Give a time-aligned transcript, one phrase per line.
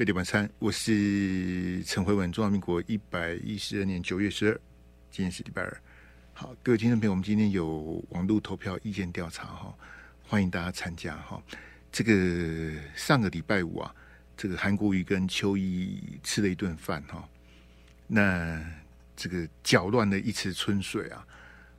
[0.00, 4.58] 飞碟晚餐，我是陈慧文，中华民国一百一十二年九月十二，
[5.10, 5.82] 今天是礼拜二。
[6.32, 9.74] 好，各位听众朋友，我们今天有网络投票意见调查哈，
[10.26, 11.42] 欢迎大家参加哈。
[11.92, 13.94] 这个上个礼拜五啊，
[14.38, 17.28] 这个韩国瑜跟邱毅吃了一顿饭哈，
[18.06, 18.58] 那
[19.14, 21.26] 这个搅乱了一池春水啊，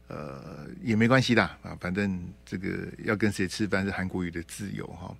[0.10, 5.12] 呃，也没关系啦啊，反正这个要跟谁吃饭是韩国瑜的自由哈，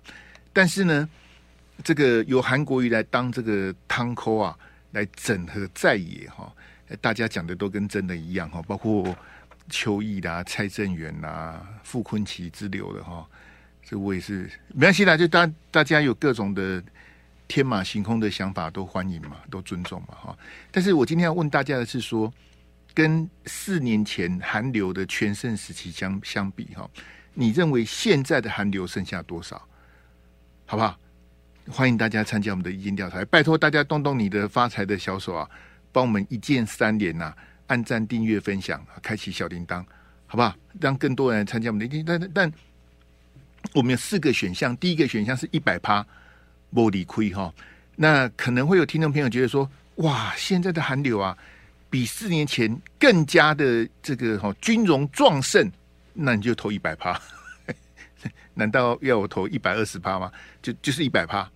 [0.52, 1.08] 但是呢。
[1.82, 4.56] 这个由韩国瑜来当这个汤扣啊，
[4.92, 6.52] 来整合在野哈，
[7.00, 9.16] 大家讲的都跟真的一样哈，包括
[9.68, 13.26] 邱毅啦、蔡正元啦、傅昆奇之流的哈，
[13.84, 16.82] 这我也是没关系啦，就大大家有各种的
[17.48, 20.38] 天马行空的想法都欢迎嘛，都尊重嘛哈。
[20.70, 22.32] 但是我今天要问大家的是说，
[22.94, 26.88] 跟四年前韩流的全盛时期相相比哈，
[27.34, 29.60] 你认为现在的韩流剩下多少？
[30.66, 30.98] 好不好？
[31.70, 35.48] 欢迎大家参加我们的意见调查，拜托大家动动你的发财的小手啊，
[35.92, 37.36] 帮我们一键三连呐、啊，
[37.68, 39.84] 按赞、订阅、分享，开启小铃铛，
[40.26, 40.54] 好不好？
[40.80, 42.04] 让更多人参加我们的意见。
[42.04, 42.52] 但但，
[43.74, 46.04] 我们有四个选项，第一个选项是一百趴
[46.74, 47.52] 玻璃亏哈。
[47.94, 51.36] 那可能会有听众朋友觉得说，哇，现在的韩流啊，
[51.88, 55.70] 比四年前更加的这个哈军容壮盛，
[56.12, 57.18] 那你就投一百趴。
[58.54, 60.30] 难道要我投一百二十趴吗？
[60.60, 61.50] 就就是一百趴，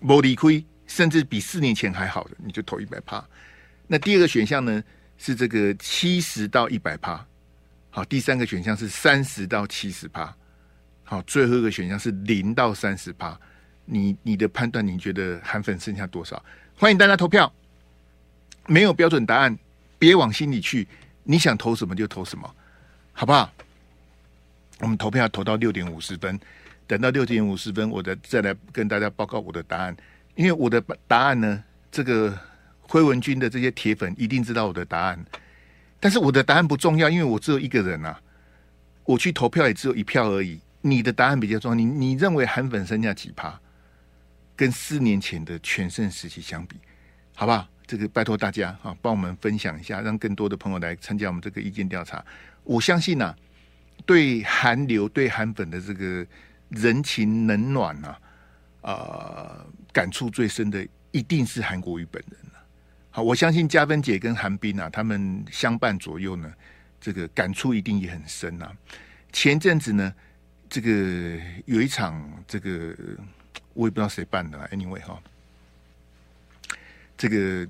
[0.00, 3.24] 没理亏，甚至比四年前还好的，你就投一百趴。
[3.86, 4.82] 那第二个选项呢
[5.18, 7.26] 是这个七十到一百趴，
[7.90, 10.34] 好，第三个选项是三十到七十趴，
[11.04, 13.38] 好，最后一个选项是零到三十趴。
[13.86, 16.42] 你你的判断，你觉得韩粉剩下多少？
[16.76, 17.52] 欢迎大家投票，
[18.66, 19.58] 没有标准答案，
[19.98, 20.88] 别往心里去，
[21.22, 22.50] 你想投什么就投什么，
[23.12, 23.52] 好不好？
[24.84, 26.38] 我们投票投到六点五十分，
[26.86, 29.96] 等到六点五十分，我再再来跟大家报告我的答案。
[30.34, 32.38] 因为我的答案呢，这个
[32.82, 35.24] 辉文君的这些铁粉一定知道我的答案，
[35.98, 38.20] 但是我的答案不重要，因为我只有一个人啊，
[39.04, 40.60] 我去投票也只有一票而已。
[40.82, 43.58] 你的答案比较重要，你你认为韩粉剩下几趴？
[44.54, 46.76] 跟四年前的全盛时期相比，
[47.34, 47.66] 好不好？
[47.86, 52.22] 这个拜托大家啊，帮我们分享一下，让更多的朋友来参加我们这个意见调查。
[52.64, 53.36] 我相信呐、啊。
[54.06, 56.26] 对韩流、对韩粉的这个
[56.68, 58.20] 人情冷暖啊，
[58.82, 62.62] 啊、呃，感触最深的一定是韩国瑜本人了、
[63.10, 66.52] 好，我相信嘉芬姐跟韩冰啊，他们相伴左右呢，
[67.00, 68.70] 这个感触一定也很深啊。
[69.32, 70.14] 前阵子呢，
[70.68, 72.94] 这个有一场这个
[73.72, 75.18] 我也不知道谁办的，anyway 哈，
[77.16, 77.66] 这个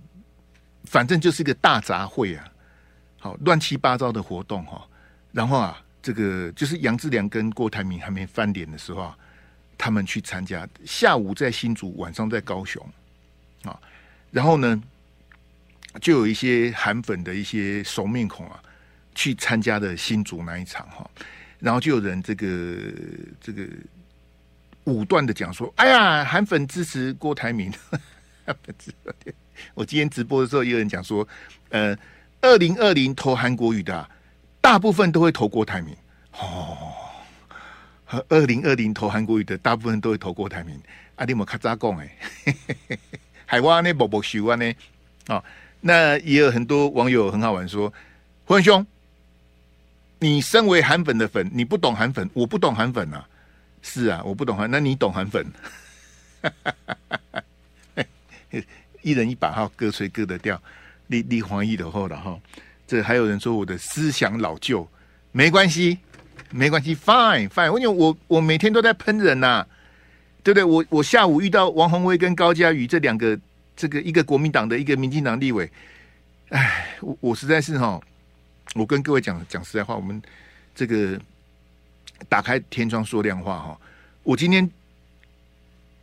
[0.87, 2.51] 反正就是一个大杂烩啊，
[3.21, 4.85] 好乱七八糟的活动哈，
[5.31, 5.81] 然后啊。
[6.05, 9.17] 这个就是杨志良跟郭台铭还没翻脸的时候啊，
[9.79, 12.87] 他们去参加，下午在新竹，晚上在高雄
[13.63, 13.81] 啊，
[14.31, 14.83] 然后呢，
[16.03, 18.63] 就有一些韩粉的一些熟面孔啊，
[19.15, 21.11] 去参加的新竹那一场哈，
[21.59, 22.77] 然后就有人这个
[23.41, 23.67] 这个
[24.85, 27.73] 武断的讲说，哎呀，韩粉支持郭台铭，
[29.73, 31.27] 我今天直播的时候也有人讲说，
[31.71, 31.97] 呃，
[32.43, 34.07] 二零二零投韩国语的。
[34.65, 35.95] 大部分都会投郭台铭
[36.41, 36.75] 哦，
[38.07, 40.81] 和二零二零投韩国瑜的大部分都会投郭台铭。
[41.17, 42.17] 阿弟莫卡扎讲哎，
[43.45, 44.73] 海蛙呢，宝宝喜欢呢
[45.27, 45.45] 啊。
[45.83, 47.93] 那也有很多网友很好玩说，
[48.47, 48.87] 辉文兄，
[50.19, 53.29] 你身为韩粉的粉，你不懂韩粉，我不懂韩粉啊。
[53.83, 55.47] 是啊，我不懂韩，那你懂韩粉？
[59.03, 60.59] 一人一把号，各吹各的调，
[61.09, 62.41] 立立黄奕的后了哈。
[62.87, 64.87] 这还有人说我的思想老旧，
[65.33, 65.99] 没关系，
[66.51, 67.73] 没关系，fine fine。
[67.73, 69.67] 我我我每天都在喷人呐、
[70.43, 70.65] 对不对？
[70.65, 73.39] 我我下午遇到王宏威跟高嘉瑜这两个，
[73.75, 75.71] 这个一个国民党的一个民进党立委，
[76.51, 77.99] 哎，我我实在是哈，
[78.75, 80.21] 我跟各位讲讲实在话，我们
[80.75, 81.19] 这个
[82.29, 83.81] 打开天窗说亮话哈，
[84.23, 84.71] 我今天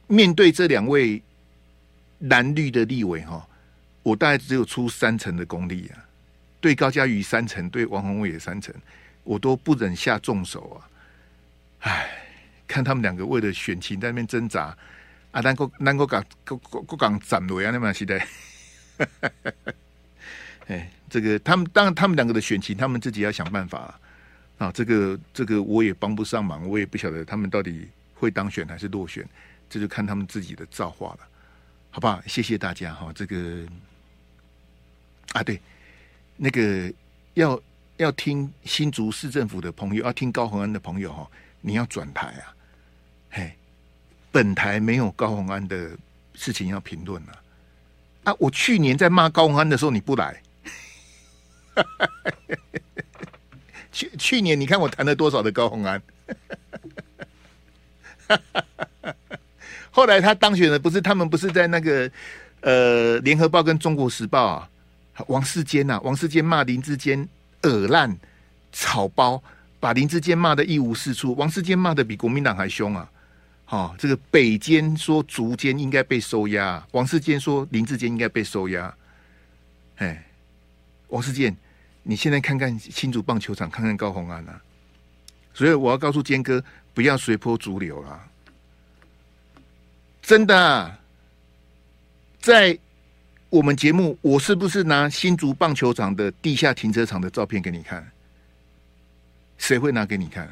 [0.07, 1.21] 面对这两位
[2.19, 3.47] 蓝绿的立委哈，
[4.01, 6.01] 我大概只有出三成的功力啊。
[6.61, 8.73] 对高嘉瑜三成，对王宏伟也三成，
[9.23, 10.87] 我都不忍下重手啊！
[11.79, 12.23] 唉，
[12.67, 14.77] 看他们两个为了选情在那边挣扎
[15.31, 18.27] 啊，能够能够讲够够够讲斩落啊，那么期待。
[20.69, 23.99] 哎，这个他们当然他们两个的选情，他们自己要想办法
[24.59, 24.71] 啊。
[24.71, 29.27] 这个这个我也帮不上忙，我也不晓得他们到底会当选还是落选，
[29.67, 31.27] 这就看他们自己的造化了，
[31.89, 32.21] 好不好？
[32.27, 33.11] 谢谢大家哈。
[33.15, 33.65] 这个
[35.33, 35.59] 啊，对。
[36.43, 36.91] 那个
[37.35, 37.61] 要
[37.97, 41.29] 要听新竹市政府的朋友，要听高虹安的朋友哈，
[41.61, 42.55] 你要转台啊！
[43.29, 43.53] 嘿，
[44.31, 45.95] 本台没有高虹安的
[46.33, 47.39] 事情要评论了
[48.23, 48.33] 啊！
[48.39, 50.41] 我去年在骂高虹安的时候，你不来。
[53.91, 56.01] 去去年你看我谈了多少的高虹安？
[59.91, 62.11] 后来他当选了，不是他们不是在那个
[62.61, 64.67] 呃联合报跟中国时报啊？
[65.27, 67.27] 王世坚呐，王世坚骂林志坚
[67.63, 68.17] 耳烂
[68.71, 69.41] 草包，
[69.79, 71.35] 把林志坚骂得一无是处。
[71.35, 73.09] 王世坚骂得比国民党还凶啊！
[73.65, 78.93] 好，这个北监说竹坚应该被收押，王世坚说林志坚应该被收押。
[79.97, 80.25] 哎，
[81.09, 81.55] 王世坚，
[82.03, 84.61] 你现在看看新竹棒球场，看看高虹安啊！
[85.53, 86.63] 所以我要告诉坚哥，
[86.93, 88.27] 不要随波逐流了。
[90.21, 90.99] 真的啊，
[92.39, 92.77] 在
[93.51, 98.09] 我们节目，我是不是拿新竹棒球场的地下停车场的照片给你看？
[99.57, 100.47] 谁会拿给你看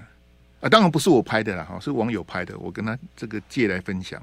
[0.60, 0.68] 啊？
[0.68, 2.58] 当然不是我拍的啦，哈，是网友拍的。
[2.60, 4.22] 我跟他这个借来分享。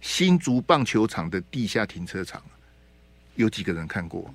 [0.00, 2.42] 新竹棒球场的地下停车场，
[3.36, 4.28] 有几个人看过？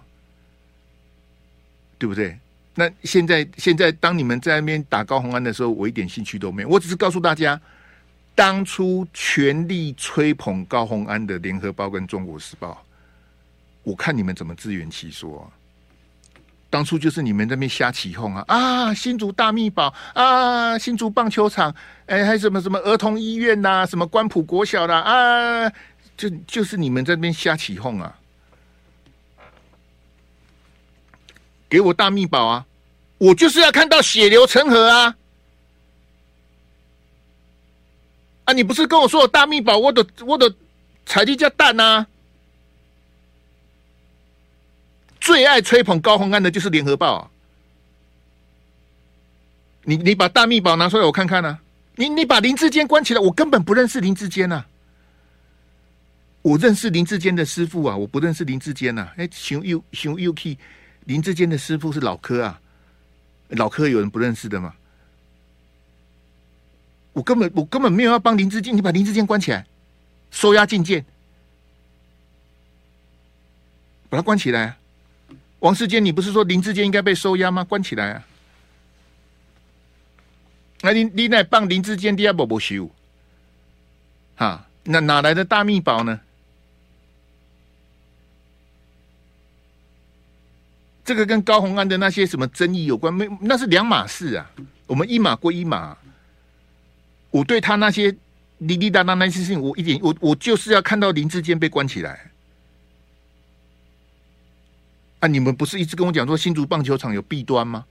[2.00, 2.40] 对不对？
[2.74, 6.70] 那现在现在当你们在那边打高洪安的时候，我一点兴趣都没有。
[6.70, 7.60] 我只是告诉大家。
[8.34, 12.72] 当初全力吹捧高洪安的《联合报》跟《中国时报》，
[13.84, 15.52] 我看你们怎么自圆其说？
[16.70, 18.46] 当初就是你们在那边瞎起哄啊！
[18.48, 21.76] 啊，新竹大秘宝啊，新竹棒球场，
[22.06, 25.74] 哎，还什么什么儿童医院呐、什么关埔国小啦啊，
[26.16, 28.16] 就就是你们在那边瞎起哄啊！
[31.68, 32.66] 给我大秘宝啊！
[33.18, 35.16] 我就是要看到血流成河啊！
[38.46, 38.54] 啊！
[38.54, 40.56] 你不是跟我说有大秘宝，我的我的
[41.06, 42.08] 彩地叫蛋呐！
[45.22, 47.32] 最爱吹捧高虹安的就是联合报。
[49.84, 51.60] 你你把大秘宝拿出来我看看啊！
[51.96, 54.64] 你你把林志坚关起来，我根本不认识林志坚呐！
[56.42, 59.12] 我认识林志坚的师傅啊，我不认识林志坚呐！
[59.18, 60.58] 哎，熊又熊又 key，
[61.06, 62.60] 林志坚的师傅是老柯啊，
[63.50, 64.74] 老柯有人不认识的吗？
[67.14, 69.66] 我根本我根本没有要帮林志坚，你把林志坚关起来，
[70.32, 71.06] 收押禁见，
[74.10, 74.78] 把他关起来。
[75.62, 77.64] 王世坚，你不是说林志坚应该被收押吗？
[77.64, 78.28] 关起来啊！
[80.82, 82.90] 那你你那帮林志坚第二步不修？
[84.36, 86.20] 哈，那哪来的大秘宝呢？
[91.06, 93.28] 这个跟高虹安的那些什么争议有关没？
[93.42, 94.50] 那是两码事啊！
[94.88, 95.96] 我们一码归一码。
[97.30, 98.12] 我对他那些
[98.68, 102.32] 滴滴答答那些事情，我一点我我就是要看到林志坚被关起来。
[105.22, 105.28] 啊！
[105.28, 107.86] 你们不是一直跟我讲说新竹棒球场有弊端吗？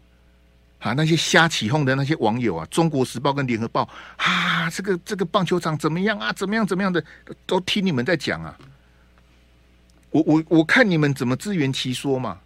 [0.81, 0.93] 啊！
[0.93, 3.83] 那些瞎起哄的那些网友啊，《中国时报》跟《联合报》
[4.23, 6.33] 啊，这个这个棒球场怎么样啊？
[6.33, 7.03] 怎么样怎么样的，
[7.47, 8.59] 都听你们在讲啊！
[10.11, 12.39] 我我我看你们怎么自圆其说嘛！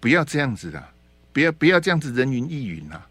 [0.00, 0.84] 不要这样子的，
[1.32, 3.06] 不要不要这样子人云亦云啊！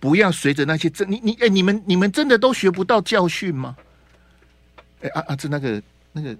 [0.00, 3.76] 不要随着那些真你你哎，你们你们真的都学不到教训吗？
[5.02, 5.36] 哎啊啊！
[5.36, 5.82] 这那个
[6.12, 6.36] 那个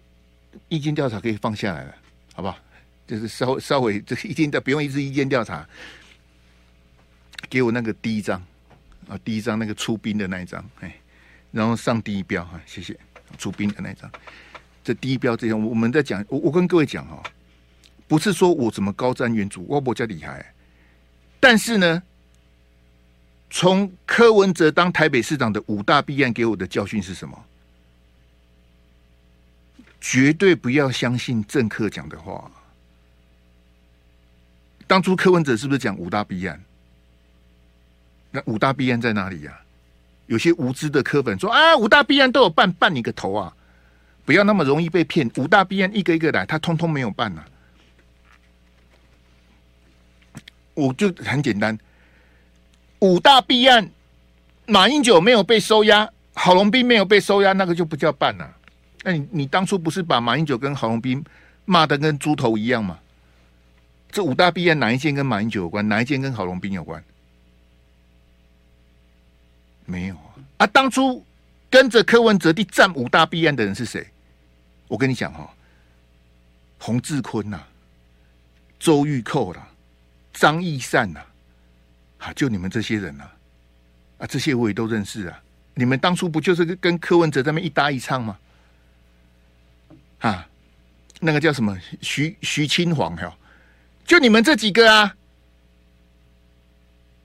[0.69, 1.94] 意见调查可以放下来了，
[2.34, 2.58] 好不好？
[3.06, 5.66] 就是稍稍微这个意见调不用一直意见调查，
[7.48, 8.38] 给我那个第一张
[9.08, 10.94] 啊，第一张那个出兵的那一张，哎，
[11.50, 12.94] 然后上第一标哈，谢谢
[13.38, 14.11] 出兵的那一张。
[14.82, 17.23] 这第一标这样，我们在讲，我我跟各位讲哈，
[18.06, 20.54] 不是说我怎么高瞻远瞩，我比较厉害，
[21.40, 22.02] 但是呢。
[23.50, 27.44] 从柯文哲当台北市长的五大弊案给我的教训是什么？
[30.06, 32.50] 绝对不要相信政客讲的话。
[34.87, 36.62] 当初柯文哲是不是讲五大弊案？
[38.30, 39.61] 那五大弊案在哪里呀？
[40.26, 43.56] 有些无知的柯粉说啊，五大弊案都有办，办你个头啊！
[44.26, 47.42] 不要那么容易被骗，五大弊案一个一个来，他通通没有办呐。
[50.75, 51.78] 我就很简单。
[52.99, 53.88] 五大弊案，
[54.66, 58.54] 马英九没有被收押，郝龙斌没有被收押，那个就不叫办了。
[59.04, 61.23] 那你你当初不是把马英九跟郝龙斌
[61.66, 62.99] 骂的跟猪头一样吗？
[64.11, 65.87] 这五大弊案哪一件跟马英九有关？
[65.88, 67.02] 哪一件跟郝龙斌有关？
[69.84, 70.34] 没有啊！
[70.58, 71.23] 啊，当初
[71.68, 74.06] 跟着柯文哲地站五大弊案的人是谁？
[74.88, 75.52] 我跟你讲哈，
[76.78, 77.61] 洪志坤呐，
[78.78, 79.68] 周玉蔻啦，
[80.32, 81.20] 张义善呐。
[82.18, 82.32] 啊！
[82.32, 83.30] 就你们这些人啊，
[84.18, 85.42] 啊，这些我也都认识啊。
[85.75, 88.38] 你们当初不就是跟柯文哲在那一搭一唱吗？
[90.25, 90.49] 啊，
[91.21, 91.78] 那个叫什么？
[92.00, 93.37] 徐徐清煌哈，
[94.07, 95.14] 就你们这几个啊，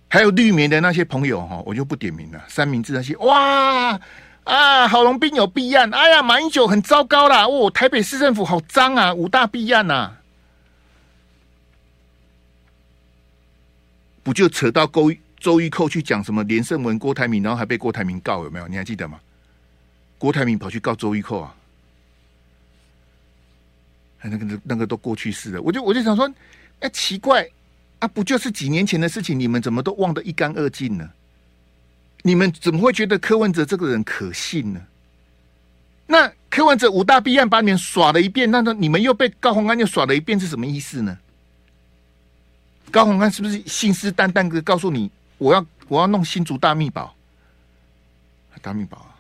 [0.10, 2.44] 还有绿棉的那些朋友哈，我就不点名了。
[2.50, 3.98] 三明治那些哇
[4.44, 10.18] 啊，郝龙斌有弊案，哎呀，马英九很糟糕啦，哦，台北市政府好脏啊，五大弊案呐、啊，
[14.24, 18.68] 不就扯到周周玉蔻去讲什么连胜文、郭台铭，然后还被郭台铭告有没有？
[18.68, 19.22] 你还记得吗？
[20.18, 21.56] 郭台铭跑去告周玉蔻啊，
[24.22, 26.30] 那个那个都过去式了，我就我就想说，
[26.80, 27.48] 哎，奇怪
[28.00, 31.10] 啊，不就是几年前的事情，你们怎么都忘得一干二净呢？
[32.24, 34.82] 你们怎么会觉得柯文哲这个人可信呢？
[36.06, 41.18] 那柯文哲五大弊案把你们耍了一遍，那那你们又被高虹安又耍了一遍，是什么意思呢？
[42.92, 47.16] 高虹安是不是信誓旦旦的告诉你，我要我要弄新竹大秘宝？
[48.62, 49.16] 大秘宝啊！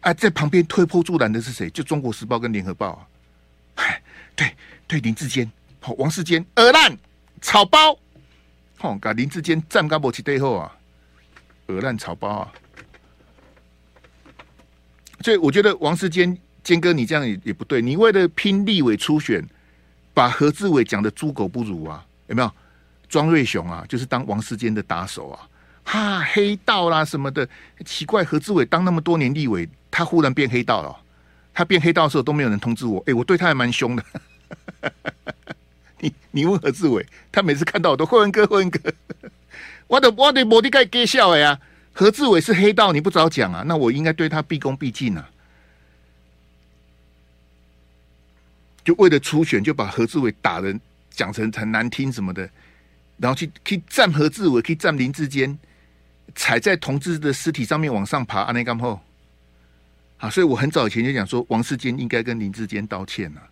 [0.00, 1.68] 哎，在旁边推波助澜的是谁？
[1.68, 3.06] 就中国时报跟联合报啊！
[3.74, 4.02] 嗨，
[4.36, 4.54] 对
[4.86, 5.50] 对，林志坚、
[5.98, 6.96] 王世坚、鹅烂
[7.40, 7.98] 草包，
[8.78, 10.76] 吼，把林志坚站高博起背后啊！
[11.66, 12.52] 鹅烂草包啊！
[15.20, 17.80] 所以我觉得王世坚坚哥，你这样也也不对。
[17.80, 19.42] 你为了拼立委初选，
[20.12, 22.04] 把何志伟讲的猪狗不如啊？
[22.26, 22.50] 有没有？
[23.08, 25.48] 庄瑞雄啊，就是当王世坚的打手啊！
[25.84, 27.48] 哈，黑道啦什么的，
[27.84, 28.24] 奇怪。
[28.24, 31.03] 何志伟当那么多年立委，他忽然变黑道了。
[31.54, 33.02] 他变黑道的时候都没有人通知我。
[33.06, 34.04] 哎，我对他还蛮凶的。
[36.00, 38.92] 你你问何志伟，他每次看到我都慧文哥，慧文哥。
[39.86, 41.60] 我的我的摩的盖给笑呀！
[41.92, 43.62] 何志伟是黑道，你不早讲啊？
[43.66, 45.30] 那我应该对他毕恭毕敬啊！
[48.84, 50.78] 就为了初选，就把何志伟打人
[51.10, 52.50] 讲成很难听什么的，
[53.16, 55.56] 然后去去站何志伟，去站林志坚，
[56.34, 58.40] 踩在同志的尸体上面往上爬。
[58.42, 59.00] 阿内甘后，
[60.18, 60.30] 啊！
[60.30, 63.42] 所以我很早以前就讲说，王世坚应该跟林志坚道歉啊！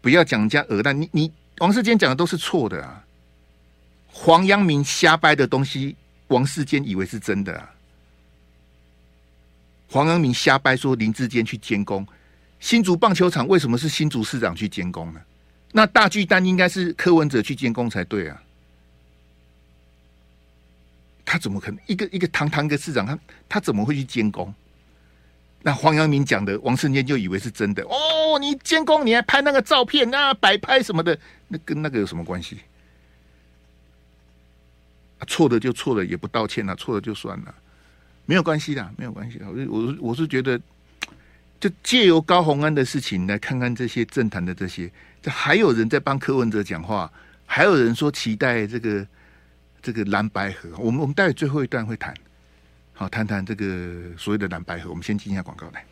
[0.00, 3.04] 不要讲人家鹅蛋，你你王世坚讲的都是错的啊！
[4.06, 5.96] 黄阳明瞎掰的东西，
[6.28, 7.74] 王世坚以为是真的啊！
[9.88, 12.06] 黄阳明瞎掰说林志坚去监工
[12.60, 15.20] 新竹棒球场，为什么是新竹市长去监工呢？
[15.72, 18.42] 那大巨蛋应该是柯文哲去监工才对啊！
[21.24, 23.18] 他怎么可能一个一个堂堂一个市长，他
[23.48, 24.54] 他怎么会去监工？
[25.66, 28.38] 那黄阳明讲的，王胜坚就以为是真的哦！
[28.38, 31.18] 你监工，你还拍那个照片啊，摆拍什么的，
[31.48, 32.58] 那跟那个有什么关系？
[35.26, 37.54] 错的就错了，也不道歉了，错了就算了，
[38.26, 39.46] 没有关系的，没有关系的。
[39.48, 40.60] 我我我是觉得，
[41.58, 44.92] 就借由高虹安的事情来看看这些政坛的这些，
[45.22, 47.10] 这还有人在帮柯文哲讲话，
[47.46, 49.06] 还有人说期待这个
[49.80, 50.68] 这个蓝白合。
[50.76, 52.14] 我们我们待会最后一段会谈，
[52.96, 54.88] 好谈谈这个所谓的蓝白盒。
[54.88, 55.84] 我们先进一下广告来。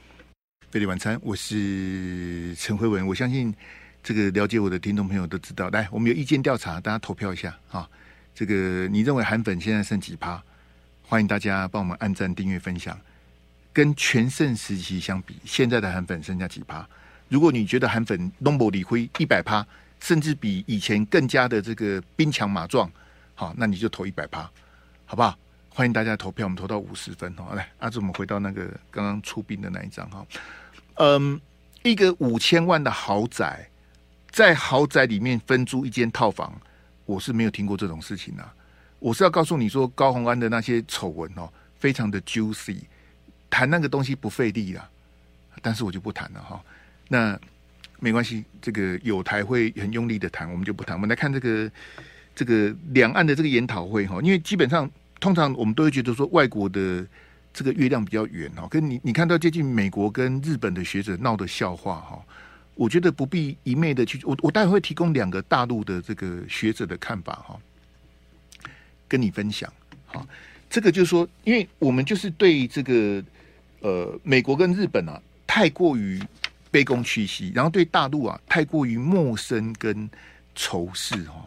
[0.71, 3.05] 费力晚餐，我是陈辉文。
[3.05, 3.53] 我相信
[4.05, 7.89] 这个了解我的听众朋友都知道，来，我们有意见调查，大家投票一下啊。
[8.33, 10.41] 这个你认为韩粉现在剩几趴？
[11.03, 12.97] 欢迎大家帮我们按赞、订阅、分享。
[13.73, 16.89] 跟全盛时期相比，现在的韩粉剩下几趴？
[17.29, 19.67] 如果你觉得韩粉龙伯李辉一百趴，
[19.99, 22.89] 甚至比以前更加的这个兵强马壮，
[23.35, 24.49] 好，那你就投一百趴，
[25.05, 25.37] 好不好？
[25.75, 27.55] 欢迎大家投票，我们投到五十分哦。
[27.55, 30.27] 来，阿志，我们回到那个刚刚出殡的那一张哈。
[30.97, 31.41] 嗯，
[31.83, 33.67] 一个五千万的豪宅，
[34.31, 36.53] 在豪宅里面分租一间套房。
[37.07, 38.55] 我是没有听过这种事情啊！
[38.99, 42.83] 我是要告诉你说，高虹安的那些丑闻哦，非常的 juicy，
[43.49, 44.89] 谈那个东西不费力啊，
[45.63, 46.63] 但是我就不谈了哈。
[47.09, 47.39] 那
[47.99, 50.95] 没关系，这个有台会很用力的谈，我们就不谈。
[50.95, 51.71] 我们来看这个
[52.35, 54.89] 这个两岸的这个研讨会哈，因为基本上
[55.23, 57.07] 通常我们都会觉得说，外国的
[57.55, 62.21] 这个月亮比较圆哈，跟你你看到接近美国跟日本的学者闹的笑话哈。
[62.75, 67.61] 我觉得不必一昧的去，我我待会会提供两个大陆的这个学者的看法哈，
[69.07, 69.73] 跟你分享。
[70.07, 70.27] 好，
[70.69, 73.23] 这个就是说，因为我们就是对这个
[73.81, 76.19] 呃美国跟日本啊太过于
[76.73, 80.11] 卑躬屈膝，然后对大陆啊太过于陌生跟
[80.57, 81.47] 仇视哈。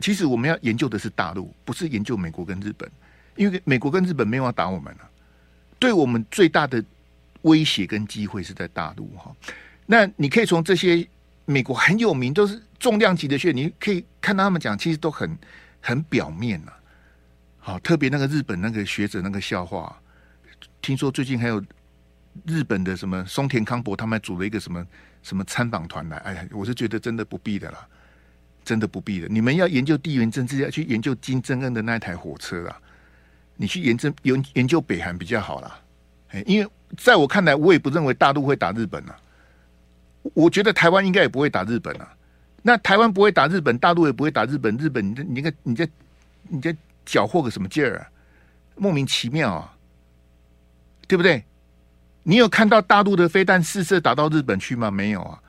[0.00, 2.90] 其实我们要研究的是大陆，不是研究美国跟日本，
[3.36, 5.08] 因为美国跟日本没有要打我们啊，
[5.78, 6.82] 对我们最大的
[7.42, 9.34] 威胁跟机会是在大陆哈。
[9.86, 11.06] 那你可以从这些
[11.44, 15.38] 美国很有名，都是重量级的学，你可以看到他们讲，其实都很
[15.80, 16.72] 很表面呐。
[17.58, 20.00] 好，特别那个日本那个学者那个笑话，
[20.82, 21.62] 听说最近还有
[22.46, 24.86] 日本的什么松田康博他们组了一个什么
[25.22, 26.16] 什么参访团来。
[26.18, 27.86] 哎呀，我是觉得真的不必的啦，
[28.64, 29.28] 真的不必的。
[29.28, 32.80] 你们要研究地缘政治，要去研究金正恩的那台火车啦，
[33.56, 35.80] 你去研究研研究北韩比较好啦。
[36.30, 39.16] 哎，因为在我看来，我也不认为大陆会打日本啊。
[40.34, 42.14] 我觉得台湾应该也不会打日本啊，
[42.62, 44.76] 那台湾不会打日本，大陆也不会打日本。
[44.76, 45.88] 日本，你这、你这、你这、
[46.48, 48.10] 你这搅和个什么劲儿啊？
[48.74, 49.72] 莫名其妙啊，
[51.06, 51.44] 对不对？
[52.24, 54.90] 你有看到大陆的飞弹试射打到日本去吗？
[54.90, 55.40] 没有啊。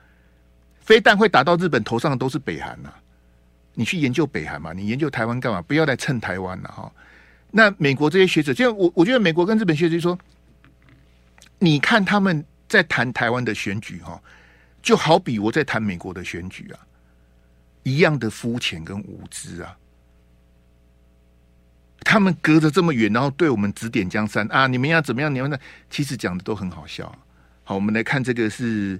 [0.80, 3.02] 飞弹会打到日本头上的都是北韩呐、啊。
[3.74, 4.72] 你去研究北韩嘛？
[4.72, 5.60] 你研究台湾干嘛？
[5.60, 6.92] 不要来蹭台湾了哈。
[7.50, 10.18] 那美国这些学者，就我我觉得美国跟日本学者就说，
[11.58, 14.20] 你看他们在谈台湾的选举哈，
[14.82, 16.78] 就好比我在谈美国的选举啊，
[17.84, 19.76] 一样的肤浅跟无知啊。
[22.00, 24.66] 他们隔着这么远，然后对我们指点江山啊！
[24.66, 25.34] 你们要怎么样？
[25.34, 25.58] 你们呢？
[25.90, 27.10] 其实讲的都很好笑。
[27.64, 28.98] 好，我们来看这个是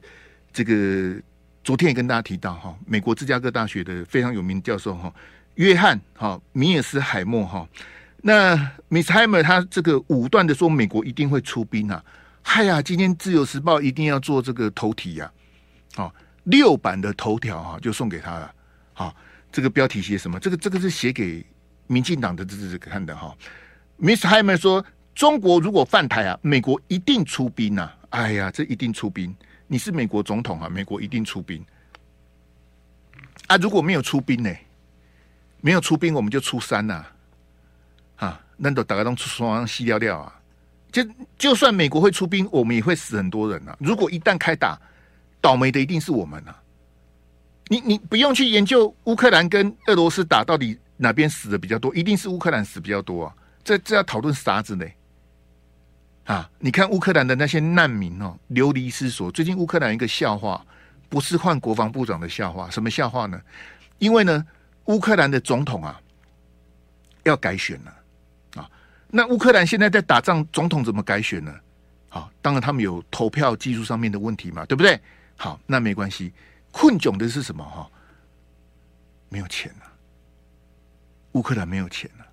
[0.53, 1.15] 这个
[1.63, 5.13] 昨天也跟大家提到哈，美国芝加哥大学的非常有名的教授哈，
[5.55, 7.67] 约翰哈米尔斯海默哈。
[8.23, 8.57] 那
[8.89, 12.05] Miss Heimer 他这个武断的说美国一定会出兵啊！
[12.43, 15.31] 嗨呀，今天自由时报一定要做这个头题呀！
[15.95, 18.55] 好，六版的头条哈就送给他了。
[18.93, 19.15] 好，
[19.53, 20.39] 这个标题写什么？
[20.39, 21.45] 这个这个是写给。
[21.91, 23.35] 民进党的这是看的哈
[23.99, 24.85] ，Miss Heimer 说，
[25.15, 27.91] 中国如果犯台啊，美国一定出兵呐！
[28.11, 29.35] 哎呀，这一定出兵！
[29.67, 31.65] 你是美国总统啊，美国一定出兵
[33.47, 33.57] 啊！
[33.57, 34.55] 如果没有出兵呢？
[35.63, 36.97] 没有出兵，我们就出山呐！
[36.97, 37.11] 啊，
[38.59, 40.39] 那都大家都出双西尿尿啊！
[40.93, 41.03] 就
[41.39, 43.75] 就算美国会出兵，我们也会死很多人啊！
[43.81, 44.79] 如果一旦开打，
[45.41, 46.61] 倒霉的一定是我们啊！
[47.69, 50.79] 你你不用去研究乌克兰跟俄罗斯打到底。
[51.01, 51.95] 哪边死的比较多？
[51.95, 53.35] 一定是乌克兰死比较多啊！
[53.63, 54.85] 这这要讨论啥子呢？
[56.25, 59.31] 啊，你看乌克兰的那些难民哦，流离失所。
[59.31, 60.67] 最近乌克兰一个笑话，
[61.09, 63.41] 不是换国防部长的笑话，什么笑话呢？
[63.99, 64.45] 因为呢，
[64.87, 66.01] 乌克兰的总统啊
[67.23, 67.95] 要改选了。
[69.11, 71.55] 那乌克兰现在在打仗，总统怎么改选呢？
[72.11, 75.01] 好，当然他们有投票技术上面的问题嘛，对不对？
[75.37, 76.33] 好，那没关系。
[76.71, 77.65] 困窘的是什么？
[77.65, 77.91] 哈，
[79.29, 79.93] 没有钱了。
[81.33, 82.27] 乌克兰没有钱了，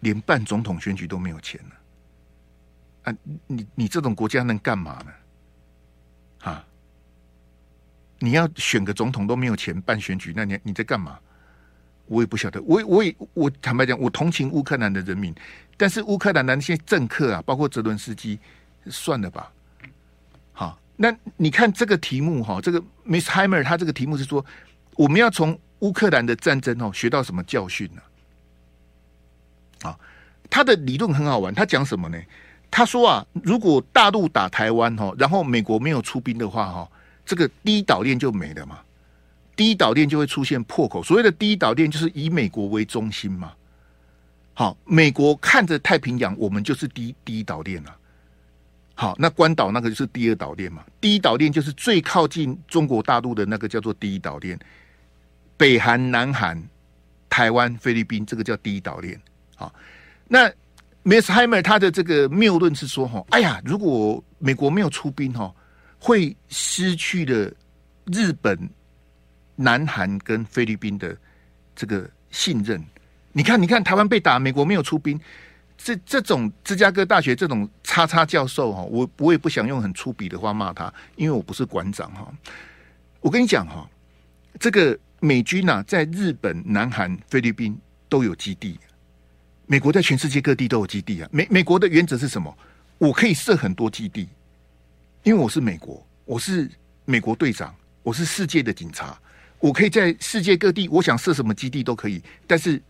[0.00, 3.10] 连办总统选举都没有钱了。
[3.10, 5.12] 啊，你你这种国家能干嘛呢？
[6.50, 6.64] 啊，
[8.18, 11.18] 你要选个总统都没有钱办选举，那你你在干嘛？
[12.06, 12.60] 我也不晓得。
[12.62, 15.34] 我我也我坦白讲，我同情乌克兰的人民，
[15.80, 18.38] 但是乌克兰的那些政客啊，包括泽伦斯基，
[18.90, 19.50] 算了吧。
[20.52, 24.44] 好，那你看这个题目哈，这个 Miss Heimer 他这个题目是说，
[24.96, 28.02] 我们要从乌克兰的战争哦学到什么教训呢？
[29.88, 29.98] 啊，
[30.50, 31.54] 他的理论很好玩。
[31.54, 32.20] 他讲什么呢？
[32.70, 36.90] 他说啊，如果大陆打台湾哈，然后美国没有出兵的话哈，
[37.24, 38.80] 这个第一岛链就没了嘛。
[39.56, 41.02] 第一岛链就会出现破口。
[41.02, 43.54] 所谓的第一岛链就是以美国为中心嘛。
[44.60, 47.96] 好，美国看着太平洋，我们就是第一第一岛链了。
[48.92, 50.84] 好，那关岛那个就是第二岛链嘛。
[51.00, 54.60] 第一岛链就是最靠近中国大陆的那个叫做第一岛链。
[55.56, 56.62] 北韩、南韩、
[57.30, 59.18] 台湾、菲律宾，这个叫第一岛链。
[59.56, 59.72] 啊，
[60.28, 60.46] 那
[61.04, 65.50] Miss Heimer 他的这个谬论是说，哈，哎呀，如果美国没有出兵，哈，
[65.98, 67.50] 会失去了
[68.12, 68.68] 日本、
[69.56, 71.16] 南韩跟菲律宾的
[71.74, 72.84] 这个信任。
[73.32, 75.18] 你看，你看，台湾被打，美国没有出兵，
[75.76, 82.32] 这这种芝加哥大学这种叉叉教授，哈，我我也不想用很粗鄙的话骂他，因为我不是馆长，哈。
[83.20, 83.88] 我跟你讲，哈，
[84.58, 88.78] 这个美军呐，在日本、南韩、菲律宾都有基地。
[89.66, 91.28] 美国在全世界各地都有基地啊。
[91.30, 92.52] 美美国的原则是什么？
[92.98, 94.28] 我可以设很多基地，
[95.22, 96.68] 因为我是美国，我是
[97.04, 99.16] 美国队长，我是世界的警察，
[99.60, 102.20] 我可以在世界各地，我想设什么基地都可以。
[102.46, 102.82] 但是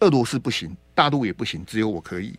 [0.00, 2.38] 俄罗斯不行，大陆也不行，只有我可以。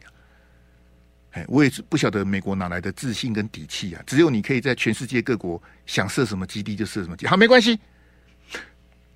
[1.31, 4.03] 哎，我也是不晓得美国哪来的自信跟底气啊！
[4.05, 7.29] 只有你可以在全世界各国想设什么基地就设什么基地。
[7.29, 7.79] 好，没关系。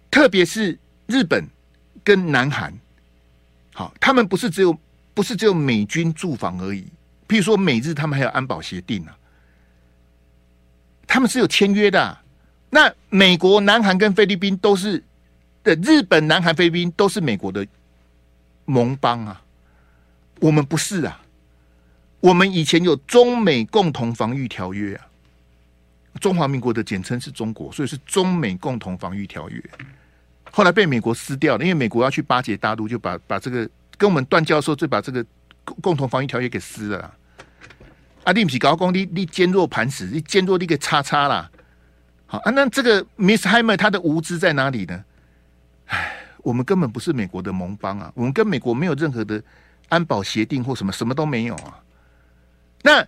[0.10, 1.46] 特别是日本
[2.06, 2.74] 跟南韩。
[3.74, 4.78] 好，他们不是只有
[5.14, 6.84] 不是只有美军驻防而已。
[7.28, 9.18] 譬如说美日，他们还有安保协定、啊，
[11.06, 12.18] 他们是有签约的、
[12.70, 15.04] 那美国、南韩跟菲律宾都是
[15.64, 17.68] 的，日本、南韩、菲律宾都是美国的
[18.66, 19.42] 盟邦啊。
[20.42, 21.22] 我们不是啊，
[22.20, 25.08] 我们以前有中美共同防御条约啊。
[26.20, 29.64] 中华民国的简称是中国，所以是中美共同防御条约。
[30.52, 35.26] 后来被美国撕掉了，因为美国要去巴结大陆，就把把这个跟我们断交的时候，就把这个
[35.82, 37.14] 共同防御条约给撕了啦。
[38.24, 41.52] 啊，你不是高工，你你坚若磐石，你坚若你给叉叉啦。
[42.26, 45.04] 好啊，那这个 Miss Heimer 他的无知在哪里呢？
[45.88, 49.44] 唉，我们根本不是美国的盟邦啊，我们跟美国没有任何的
[49.90, 51.82] 安保协定或什么，什么都没有啊。
[52.84, 53.04] 那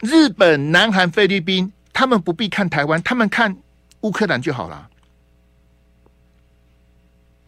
[0.00, 3.56] 日本、南韩、菲律宾，他们不必看台湾，他们看
[4.00, 4.90] 乌克兰就好了。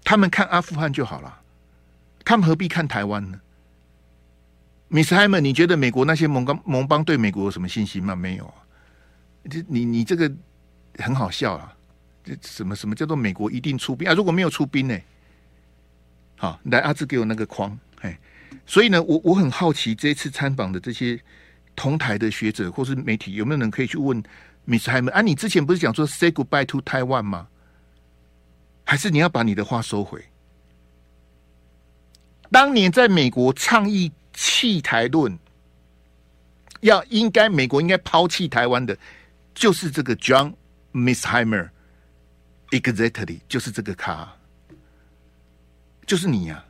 [0.04, 1.40] 他们看阿富汗就好了，
[2.24, 3.40] 他们何必看台湾呢
[4.90, 8.14] ？Miss Heimer，你觉得美国那些盟邦盟邦对美国有什么信心吗？
[8.14, 8.54] 没有啊。
[9.50, 10.30] 这你你这个
[10.98, 11.74] 很好笑啊！
[12.22, 14.14] 这什么什么叫做美国一定出兵啊？
[14.14, 14.96] 如果没有出兵呢？
[16.42, 18.18] 好，来阿志给我那个框，哎，
[18.66, 21.16] 所以呢，我我很好奇这一次参访的这些
[21.76, 24.20] 同台的学者或是媒体，有没有人可以去问
[24.66, 25.22] Miss Hyman 啊？
[25.22, 27.46] 你之前不是讲说 Say goodbye to Taiwan 吗？
[28.82, 30.20] 还是你要把你的话收回？
[32.50, 35.38] 当年在美国倡议弃台论，
[36.80, 38.98] 要应该美国应该抛弃台湾的，
[39.54, 40.54] 就是这个 John
[40.92, 44.36] Mearsheimer，exactly 就是这个卡，
[46.12, 46.62] 就是你呀！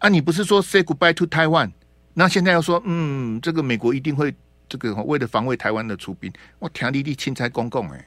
[0.00, 1.70] 啊，你不是说 say goodbye to Taiwan？
[2.12, 4.34] 那现在要说，嗯，这个美国一定会
[4.68, 8.06] 这个为了防卫台湾的出兵，我天地地钦差公共哎，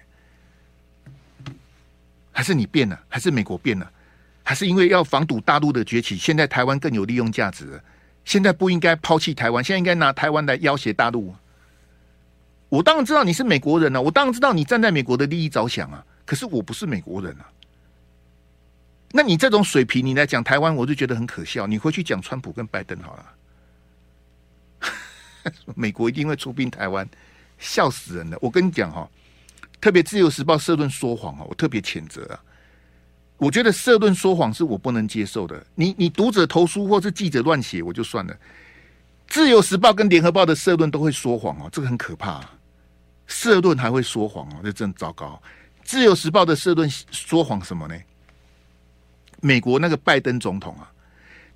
[2.31, 2.99] 还是你变了？
[3.07, 3.91] 还是美国变了？
[4.43, 6.15] 还是因为要防堵大陆的崛起？
[6.15, 7.81] 现在台湾更有利用价值。
[8.23, 11.33] 现在不应该抛弃台湾，现在应该拿台湾来要挟大陆。
[12.69, 16.05] 我当然知道你是美国人啊，我当然知道你站在美国的利益着想啊。
[16.23, 17.49] 可是我不是美国人啊。
[19.11, 21.65] 那你这种水平，你来讲台湾，我就觉得很可笑。
[21.65, 23.25] 你回去讲川普跟拜登好了。
[25.75, 27.07] 美国一定会出兵台湾，
[27.57, 28.37] 笑死人了。
[28.41, 29.09] 我跟你讲哈，
[29.79, 32.39] 特别自由时报社论说谎啊，我特别谴责啊。
[33.37, 35.65] 我觉得社论说谎是我不能接受的。
[35.73, 38.35] 你你读者投书或是记者乱写我就算了，
[39.27, 42.43] 自由时报跟联合报的社论都会说谎哦，这个很可怕。
[43.25, 45.41] 社论还会说谎哦，这真糟糕。
[45.83, 47.95] 自由时报的社论说谎什么呢？
[49.41, 50.91] 美国那个拜登总统啊，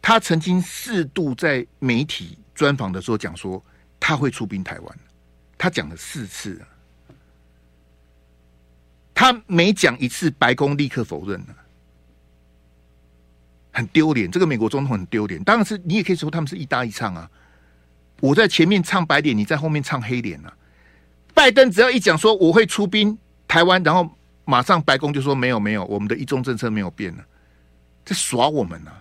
[0.02, 3.64] 他曾经四度在媒体专访的时候讲说
[4.00, 5.00] 他会出兵台湾，
[5.58, 6.68] 他讲了四次啊，
[9.14, 11.56] 他每讲一次，白宫立刻否认了。
[13.74, 15.42] 很丢脸，这个美国总统很丢脸。
[15.44, 17.30] 当然是你也可以说他们是一搭一唱啊。
[18.20, 20.54] 我在前面唱白脸，你在后面唱黑脸啊。
[21.34, 23.18] 拜登只要一讲说我会出兵
[23.48, 24.10] 台湾，然后
[24.44, 27.26] 马上白宫就说没有没有，我们的一中政策没有变了，
[28.12, 29.00] 在耍我们呢、啊。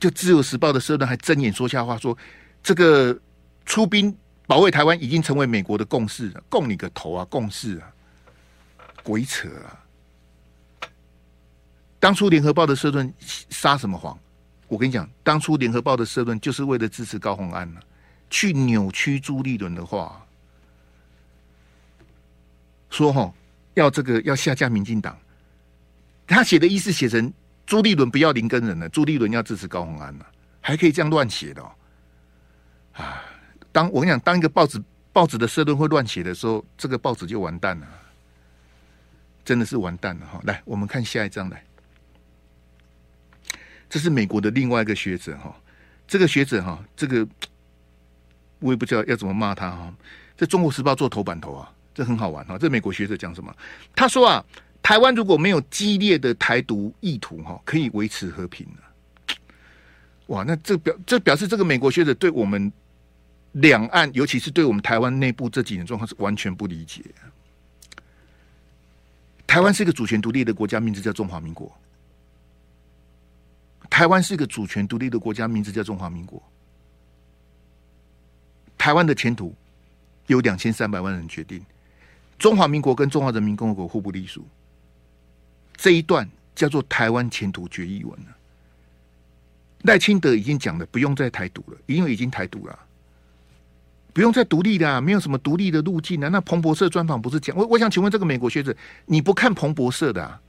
[0.00, 2.16] 就自由时报的社论还睁眼说瞎话，说
[2.62, 3.18] 这个
[3.64, 4.14] 出兵
[4.46, 7.92] 保卫台湾已经成为美国的共识，共你个头啊，共识啊，
[9.02, 10.88] 鬼扯啊！
[12.00, 14.18] 当初联合报的社论撒什么谎？
[14.68, 17.80] 我跟你讲，当初联合报的社论就是为了支持高虹安呢，
[18.28, 20.26] 去扭曲朱立伦的话，
[22.90, 23.32] 说齁
[23.74, 25.16] 要这个要下架民进党。
[26.26, 27.32] 他写的意思写成
[27.66, 30.26] 朱立伦不要林根人了，朱立伦要支持高虹安了，
[30.60, 31.70] 还可以这样乱写的哦。
[32.92, 33.24] 啊，
[33.72, 37.86] 当我跟你讲，当一个报纸报纸的社论会乱写的时候，这个报纸就完蛋了，
[39.44, 40.40] 真的是完蛋了哈！
[40.44, 41.64] 来，我们看下一张来。
[43.88, 45.54] 这是美国的另外一个学者哈，
[46.06, 47.26] 这个学者哈，这个
[48.58, 49.94] 我也不知道要怎么骂他哈。
[50.36, 52.58] 这《中国时报》做头版头啊，这很好玩哈。
[52.58, 53.54] 这美国学者讲什么？
[53.94, 54.44] 他说啊，
[54.84, 58.68] 台湾如果没有激烈的台独意图哈，可以维持和平。
[60.26, 62.70] 哇，那这表这表示这个美国学者对我们
[63.52, 67.02] 两岸，尤其是对我们台湾内部这几年状况是完全不理解。
[69.46, 71.72] 台湾是一个主权独立的国家，名字叫中华民国。
[73.88, 76.42] 台湾是一个主权独立的国家，名字叫中华民国。
[78.76, 79.54] 台湾的前途
[80.26, 81.64] 由两千三百万人决定，
[82.38, 84.46] 中华民国跟中华人民共和国互不隶属。
[85.76, 88.26] 这一段叫做台湾前途决议文了。
[89.82, 92.78] 赖清德已经讲了，不用再台独了，因为已经台独了，
[94.12, 96.30] 不用再独立的，没有什么独立的路径了。
[96.30, 97.56] 那彭博社专访不是讲？
[97.56, 98.74] 我我想请问这个美国学者，
[99.06, 100.40] 你不看彭博社的啊？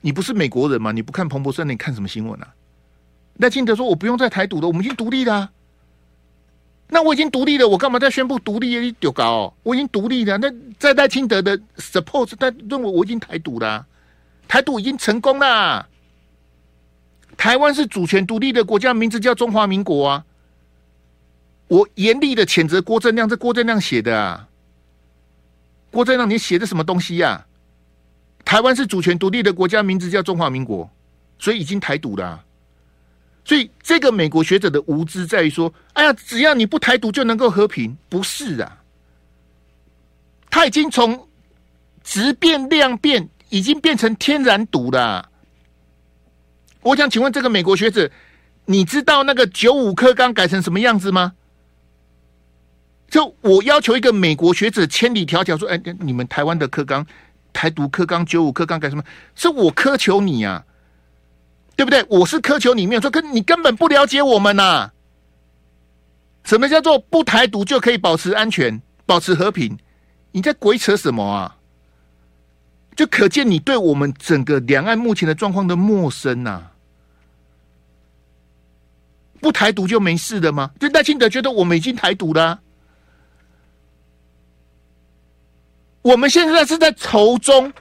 [0.00, 0.92] 你不是美国人吗？
[0.92, 2.54] 你不看彭博社，你看什么新闻啊？
[3.38, 5.50] 赖清德说：“我不用再台独了，我们已经独立了。
[6.88, 8.76] 那我已经独立了，我干嘛再宣布独立？
[8.78, 9.54] 你丢搞！
[9.62, 10.36] 我已经独立了。
[10.36, 13.86] 那在赖清德的 support，他认为我已经台独了，
[14.52, 15.88] 台独已经成功了。
[17.38, 20.26] 台湾是主权独立的国家，名字叫中华民国啊！
[21.68, 24.46] 我严厉的谴责郭正亮，这郭正亮写的啊！
[25.90, 27.46] 郭正亮，你写的什么东西呀、啊？
[28.44, 30.90] 台湾是主权独立的国家，名字叫中华民国，
[31.38, 32.44] 所以已经台独了。”
[33.46, 38.82] 所以，这个美国学者的无知在于说：“哎呀，只要你不台独就能够和平，不是啊？
[40.50, 41.26] 他已经从
[42.04, 45.28] 质变量变，已经变成天然毒了。”
[46.82, 48.10] 我想请问这个美国学者，
[48.64, 51.34] 你知道那个九五课纲改成什么样子吗？
[53.08, 57.06] 就我要求一个美国学者千里迢迢说：“哎，你们台湾的课纲，
[57.52, 59.04] 台独课纲、九五课纲改什么？
[59.34, 60.64] 是我苛求你啊？”
[61.76, 62.04] 对不对？
[62.08, 64.90] 我是苛求你，没有说，跟你根本不了解我们呐、
[66.44, 69.78] 什么叫做不台独就可以保持安全、保持和平？
[70.32, 71.56] 你在鬼扯什么啊？
[73.02, 76.70] 就可见你对我们整个两岸目前的状况的陌生呐、
[79.40, 80.70] 不台独就没事的吗？
[80.78, 82.60] 就赖清德觉得我们已经台独了、
[86.02, 87.72] 我们现在是在仇中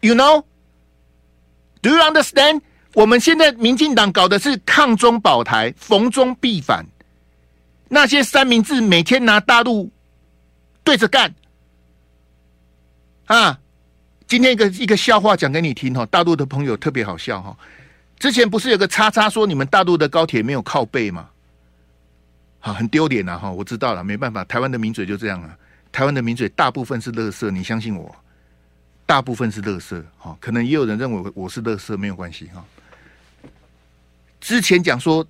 [0.00, 2.62] ，You know？Do you understand？
[2.94, 6.86] 我们现在民进党搞的是抗中保台，逢中必反，
[7.90, 9.92] 那些三明治每天拿大陆
[10.82, 11.34] 对着干
[13.26, 13.60] 啊！
[14.26, 17.56] 今天一个一个笑话讲给你听哈，大陆的朋友特别好笑哈。
[18.18, 21.28] 之前不是有个叉叉说你们大陆的高铁没有靠背吗？
[22.58, 23.50] 好，很丢脸呐哈！
[23.50, 25.54] 我知道了，没办法，台湾的名嘴就这样啊。
[25.92, 28.16] 台湾的名嘴大部分是乐色，你相信我，
[29.04, 30.34] 大部分是乐色哈。
[30.40, 32.64] 可能也有人认为我是乐色，没有关系哈。
[34.40, 35.26] 之前讲说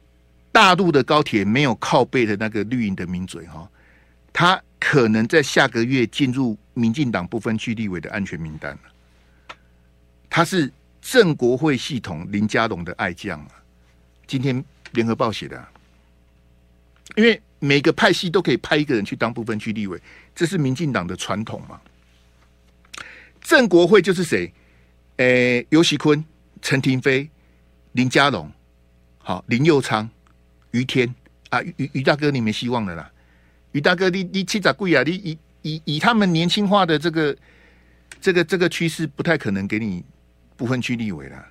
[0.53, 3.69] 大陆的高铁没有靠背的那个绿营的名嘴哈，
[4.33, 8.79] 他可能在下个月进入民进党不分区立委的安全名单。
[10.29, 10.71] 他是
[11.01, 13.49] 郑国会系统林佳龙的爱将啊，
[14.27, 15.67] 今天联合报写的，
[17.17, 19.99] 因为每个派系都可以派一个人去当部分区立委，
[20.35, 21.81] 这是民进党的传统嘛。
[23.41, 24.53] 郑国会就是谁？
[25.17, 26.23] 诶，游锡堃、
[26.61, 27.27] 陈廷飞、
[27.93, 28.53] 林佳龙，
[29.17, 30.07] 好，林佑昌、
[30.73, 31.15] 于天
[31.49, 33.11] 啊，于于大哥，你没希望了啦。
[33.75, 35.03] 于大哥，你你七咋贵啊？
[35.05, 37.37] 你以以以他们年轻化的这个
[38.21, 40.03] 这个这个趋势，不太可能给你。
[40.57, 41.47] 不分区立委了，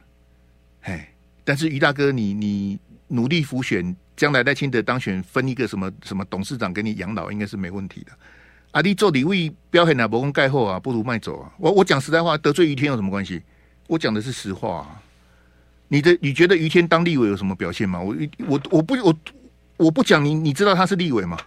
[0.84, 8.14] 哎，但是于大哥你，你努力辅选，将来赖清德当选，分一个什么什么董事长给你养老，应该是没问题的。
[8.72, 9.34] 啊，你做礼物
[9.70, 11.52] 标很啊，不用盖后啊，不如卖走啊。
[11.58, 13.42] 我我讲实在话，得罪于天有什么关系？
[13.88, 15.04] 我讲的是实话啊。
[15.90, 18.00] 你的你觉得于天当立委有什么表现吗？
[18.00, 18.16] 我
[18.48, 19.14] 我我不我
[19.76, 21.38] 我不讲你，你知道他是立委吗？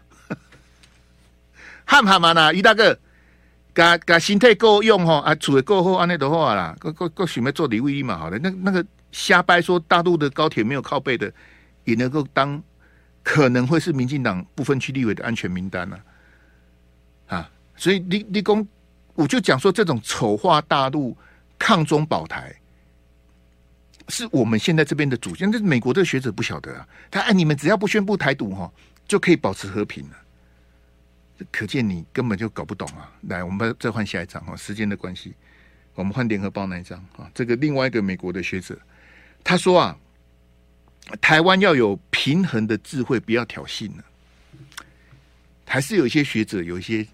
[1.87, 2.99] 汉哈嘛呢，于大哥。
[3.75, 6.75] 甲甲身体够用吼，啊，厝也够好，安尼都好啦。
[6.81, 11.31] 个个个想要做礼物嘛，好了，那那个瞎掰说大陆的高铁没有靠背的，
[11.85, 12.63] 也能够当
[13.23, 15.99] 可能会是民进党不分区立委的安全名单呢、
[17.27, 17.51] 啊？
[17.77, 18.67] 所以立立功，
[19.13, 21.15] 我就讲说这种丑化大陆、
[21.59, 22.57] 抗中保台，
[24.09, 25.51] 是我们现在这边的主见。
[25.51, 28.73] 但是美国的学者不晓得啊，他哎，你们只要不宣布台独哈，
[29.07, 30.17] 就可以保持和平了。
[31.53, 33.13] 可见你根本就搞不懂啊！
[33.23, 35.35] 来，我们再换下一张哈，时间的关系，
[35.95, 37.31] 我们换联合报那一张啊。
[37.35, 38.79] 这个另外一个美国的学者
[39.45, 39.99] 他说啊，
[41.21, 44.05] 台湾要有平衡的智慧，不要挑衅了。
[45.67, 47.07] 还是有一些学者，有一些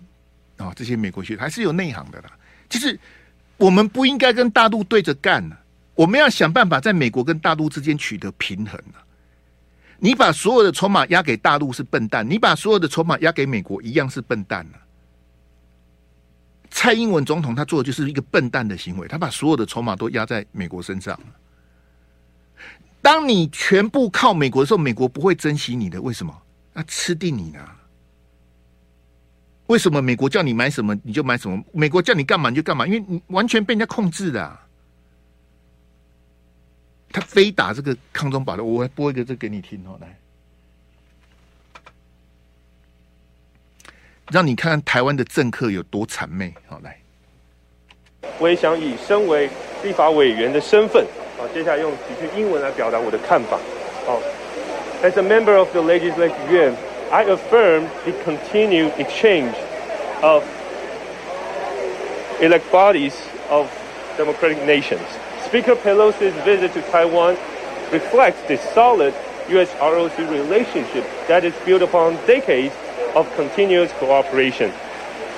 [0.57, 2.31] 啊，这些美国学者还是有内行的啦。
[2.69, 2.99] 就是
[3.57, 5.57] 我们不应该跟大陆对着干呢，
[5.95, 9.03] 我们要想办法在美国跟大陆之间取得平衡啊。
[10.05, 14.83] 你把所有的筹码押给大陆是笨蛋，你把所有的筹码押给美国一样是笨蛋啊。
[16.73, 21.17] 蔡英文总统他做的就是一个笨蛋的行为，他把所有的筹码都押在美国身上。
[23.01, 26.37] 当你全部靠美国的时候，美国不会珍惜你的，为什么？
[26.73, 27.61] 那吃定你呢？
[29.69, 31.63] 为什么美国叫你买什么你就买什么？
[31.73, 32.85] 美国叫你干嘛你就干嘛？
[32.89, 34.62] 因为你完全被人家控制的啊。
[37.13, 40.17] 他非打这个抗中保的，我来播一个这给你听哦，来，
[44.31, 46.55] 让你看看台湾的政客有多谄媚。
[46.67, 46.99] 好，来，
[48.39, 49.51] 我也想以身为
[49.85, 53.59] 立法委员的身份，好，接下来用几句英文来表达我的看法。
[54.07, 54.19] 好
[55.03, 56.75] ，As a member of the legislative yuan,
[57.11, 59.55] I affirm the continued exchange
[60.23, 60.43] of
[62.41, 63.13] elect bodies
[63.51, 63.69] of
[64.17, 65.07] democratic nations.
[65.52, 67.38] Speaker Pelosi's visit to Taiwan
[67.92, 69.14] reflects the solid
[69.50, 72.74] U.S.-ROC relationship that is built upon decades
[73.16, 74.72] of continuous cooperation.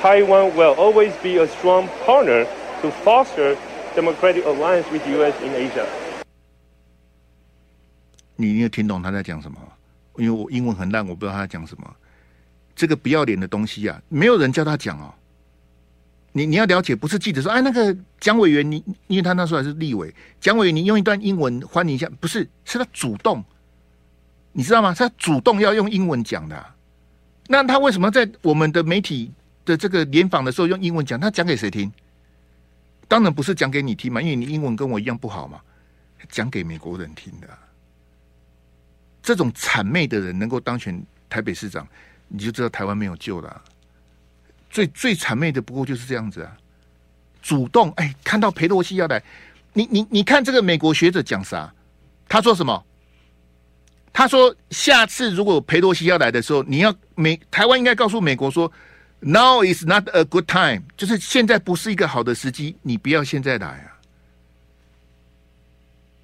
[0.01, 2.47] Taiwan will always be a strong partner
[2.81, 3.55] to foster
[3.95, 5.35] democratic alliance with U.S.
[5.43, 5.85] in Asia.
[8.35, 9.57] 你你有听懂他在讲什么？
[10.15, 11.95] 因为我英文很烂，我不知道他在讲什么。
[12.75, 15.13] 这个不要脸的东西啊，没有人叫他讲哦。
[16.36, 23.42] 你你要了解，不是记者说，哎，那个蒋委员，你因为他那时候还是立委，蒋委员，你用一段英文欢迎一下，不是，是他主动，
[24.50, 24.92] 你知道吗？
[24.92, 26.66] 是他主动要用英文讲的。
[27.46, 29.32] 那他为什么在我们的媒体
[29.64, 31.20] 的这个联访的时候用英文讲？
[31.20, 31.90] 他讲给谁听？
[33.06, 35.60] 当然不是讲给你听嘛，因为你英文跟我一样不好嘛，
[36.28, 37.48] 讲给美国人听的。
[39.22, 41.86] 这种谄媚的人能够当选台北市长，
[42.26, 43.62] 你就知道台湾没有救了。
[44.74, 46.50] 最最谄媚的不过就是这样子啊！
[47.40, 49.22] 主动哎，看到裴洛西要来，
[49.72, 51.72] 你你你看这个美国学者讲啥？
[52.28, 52.84] 他说什么？
[54.12, 58.70] 他说下次如果裴洛西要来的时候，你要美台湾应该告诉美国说
[59.20, 63.94] ，Now is not a good time，就是现在不是一个好的时机，你不要现在来啊！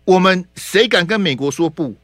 [0.04, 1.94] 我们谁敢跟美国说不？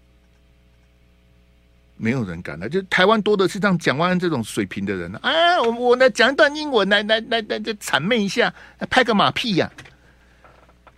[1.98, 5.60] 没有人敢了，就台湾多的是像蒋万安这种水平的人啊！
[5.62, 8.52] 我我来讲一段英文来来来来，就谄媚一下，
[8.90, 9.70] 拍个马屁呀、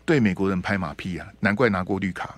[0.04, 2.34] 对美国人拍马屁呀、难怪拿过绿卡。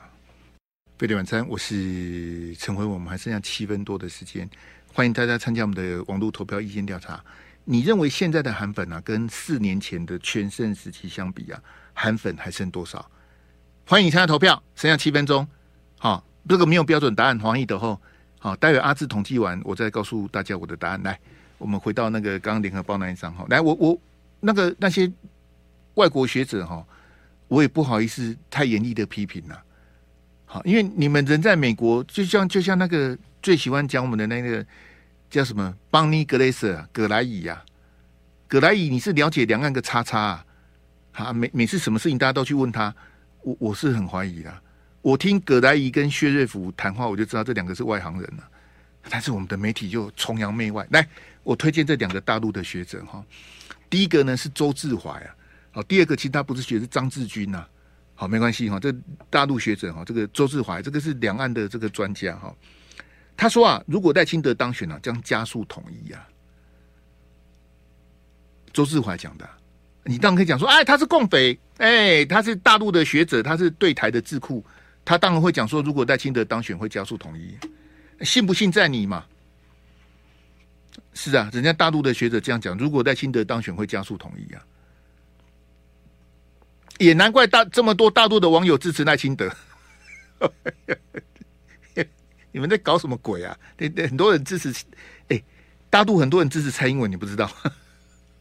[0.98, 4.46] 飞碟晚餐，我是陈辉，我们还剩下七分多的时间，
[4.92, 7.18] 欢迎大家参加我们的网络投票意见调查。
[7.64, 11.58] 你认为现在的韩粉啊，跟四年前的全盛时期相比啊，
[11.94, 13.10] 韩粉还剩多少？
[13.86, 15.48] 欢迎参加投票，剩下七分钟。
[15.98, 17.98] 好，这个没有标准答案，黄奕德后。
[18.40, 21.00] 好，待会阿志统计完，我再告诉大家我的答案。
[21.04, 21.16] 来，
[21.58, 23.46] 我们回到那个刚刚联合报那一张哈。
[23.48, 23.96] 来，我我
[24.40, 25.08] 那个那些
[25.94, 26.84] 外国学者哈，
[27.46, 29.62] 我也不好意思太严厉的批评了。
[30.46, 34.66] 好，因为你们人在美国，就像就像那个最喜欢讲我们的那个。
[35.30, 35.72] 叫什么？
[35.92, 37.62] 邦尼格雷瑟，葛莱伊呀，
[38.48, 40.44] 葛莱伊，你是了解两岸个叉叉啊？
[41.12, 42.92] 啊，每每次什么事情大家都去问他，
[43.42, 44.52] 我我是很怀疑的。
[45.02, 48.48] 我听葛莱伊跟薛瑞福谈话，我就知道这两个是外行人了。
[49.08, 50.86] 但是我们的媒体就崇洋媚外。
[50.90, 51.08] 来，
[51.42, 53.24] 我推荐这两个大陆的学者哈。
[53.88, 55.34] 第一个呢是周志怀啊，
[55.72, 57.66] 好，第二个其实他不是学，是张志军呐。
[58.14, 58.94] 好，没关系哈，这
[59.30, 62.54] 大陆学者哈，这个周志怀，这个是两岸的这个专家哈。
[63.34, 66.28] 他说啊，如果赖清德当选啊，将加速统一啊。
[68.70, 69.48] 周志怀讲的，
[70.04, 74.62] 你当然可以讲说，哎，他是共匪，哎，他是大陆的学者，他是对台的智库，
[75.10, 77.58] 他当然会讲说，如果赖清德当选，会加速统一，
[78.24, 79.26] 信不信在你嘛？
[81.14, 84.62] 是啊，人家大陆的学者这样讲，如果赖清德当选，会加速统一啊，
[86.98, 89.52] 也难怪大这么多大陆的网友支持赖清德。
[92.52, 93.58] 你们在搞什么鬼啊？
[93.76, 94.72] 对对，很多人支持，
[95.26, 95.42] 哎，
[95.90, 97.50] 大陆很多人支持蔡英文，你不知道？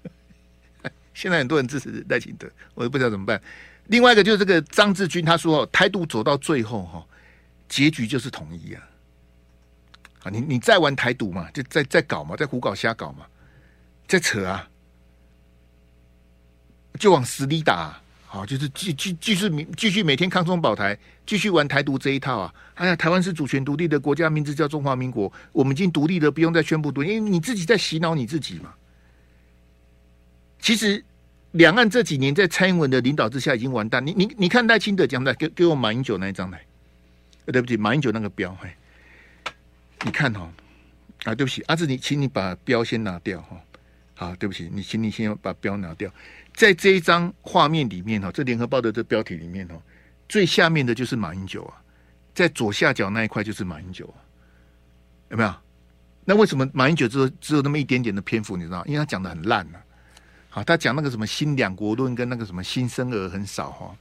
[1.15, 3.41] 现在很多人支持赖清德，我也不知道怎么办。
[3.89, 7.03] 另外一个就是这个张志军，他说台独走到最后哈，
[7.67, 8.81] 结局就是统一啊！
[10.23, 13.25] 啊，你你再玩台独嘛，就再再搞嘛，再胡搞瞎搞嘛，
[14.07, 14.69] 再扯啊，
[16.99, 18.01] 就往死里打啊。
[18.27, 22.53] 好，就是继继继续继续每天抗中保台，继续玩台独这一套啊！
[22.75, 28.71] 哎呀，台湾是主权独立的国家，名字叫中华民国，我们已经独立了，不用再宣布独立，因为你自己在洗脑你自己嘛。
[30.59, 31.03] 其实，
[31.51, 34.05] 两岸这几年在蔡英文的领导之下已经完蛋。
[34.05, 36.61] 你你你看赖清德讲的，给给我马英九那一张来，
[37.45, 38.69] 对不起，马英九那个标，嘿，
[40.05, 40.51] 你看哈，
[41.23, 43.57] 啊，对不起，阿志，你请你把标先拿掉哈。
[44.13, 46.11] 好，对不起，你请你先把标拿掉。
[46.53, 49.81] 在这一张画面里面哈，这联合报的这标题里面哦，
[50.27, 51.81] 最下面的就是马英九啊，
[52.35, 54.19] 在左下角那一块就是马英九啊，
[55.29, 55.55] 有没有？
[56.25, 58.55] 那为什么马英九只有只有那么一点点的篇幅？
[58.55, 58.85] 你知道？
[58.85, 59.79] 因为他讲的很烂呐。
[60.63, 63.95] 他讲那个什么新两国论跟那个什么新生儿很少哈。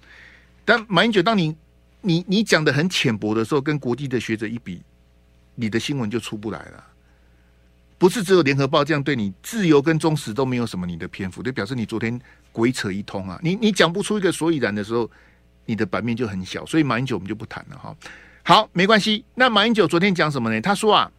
[0.64, 1.56] 但马英九，当你
[2.00, 4.82] 你你讲的很浅薄的时候，跟国际的学者一比，
[5.54, 6.84] 你的新闻就出不来了。
[7.98, 12.20] 不是只有联合报这样对你，自由跟忠实都没有什么你的篇幅，就表示你昨天
[12.52, 13.40] 鬼扯一通啊！
[13.42, 15.10] 你你讲不出一个所以然的时候，
[15.66, 16.64] 你的版面就很小。
[16.64, 17.96] 所以马英九我们就不谈了哈。
[18.44, 19.24] 好，没关系。
[19.34, 20.60] 那马英九昨天讲什么呢？
[20.60, 21.10] 他说啊，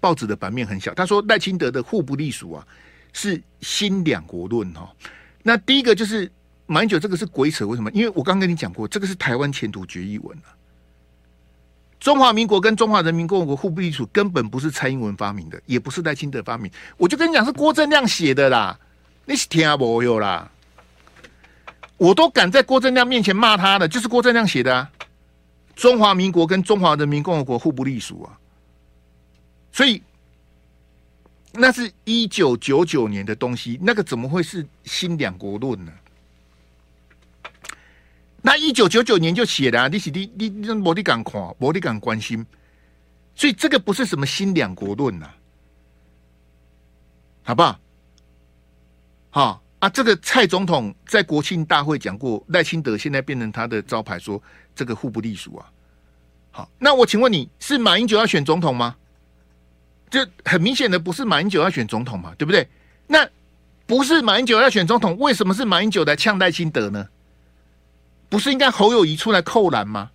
[0.00, 0.92] 报纸的版面很小。
[0.94, 2.66] 他说赖清德的互不隶属啊，
[3.12, 4.90] 是新两国论哈。
[5.42, 6.30] 那第一个就是
[6.66, 7.90] 马英九这个是鬼扯，为什么？
[7.92, 10.54] 因为我刚跟你讲过，这个是台湾前途决议文啊。
[12.00, 16.70] 中华民国跟中华人民共和国互不隶属，根本不是蔡英文发明的，也不是赖清德发明。
[16.96, 18.78] 我就跟你讲，是郭正亮写的啦，
[19.24, 20.50] 你是听不有啦？
[21.98, 24.90] 我都敢在郭正亮面前骂他的，就是郭正亮写的啊。
[25.76, 28.36] 中华民国跟中华人民共和国互不隶属啊，
[29.72, 30.02] 所以
[31.52, 35.92] 那是一九九九年的东西，那个怎么会是新两国论呢？
[38.40, 42.44] 那一九九九年就写的啊，你是你你你没你敢看，没你敢关心，
[43.34, 45.30] 所以这个不是什么新两国论呐，
[47.42, 47.78] 好不好？
[49.30, 54.42] 好啊，这个蔡总统在国庆大会讲过，赖清德现在变成他的招牌，说
[54.74, 55.70] 这个互不隶属啊。
[56.50, 58.96] 好，那我请问你是马英九要选总统吗？
[60.12, 62.68] 就很明显的不是马英九要选总统嘛，对不对？
[63.06, 63.26] 那
[63.86, 67.08] 不是马英九要选总统，为什么是马英九来呛赖清德呢？
[68.28, 70.10] 不是应该侯友谊出来扣篮吗？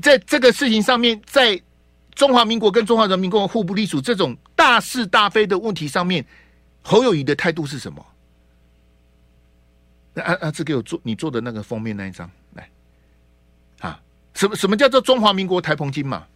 [0.00, 1.60] 在这个事情上面，在
[2.14, 6.24] 中华民国跟中华人民共和国互不隶属这种大是大非的问题上面，
[6.80, 8.04] 侯友谊的态度是什么？
[10.14, 12.70] 那阿阿志给我做你做的那个封面那一张来
[13.80, 14.00] 啊？
[14.32, 16.26] 什么什么叫做中华民国台澎金马？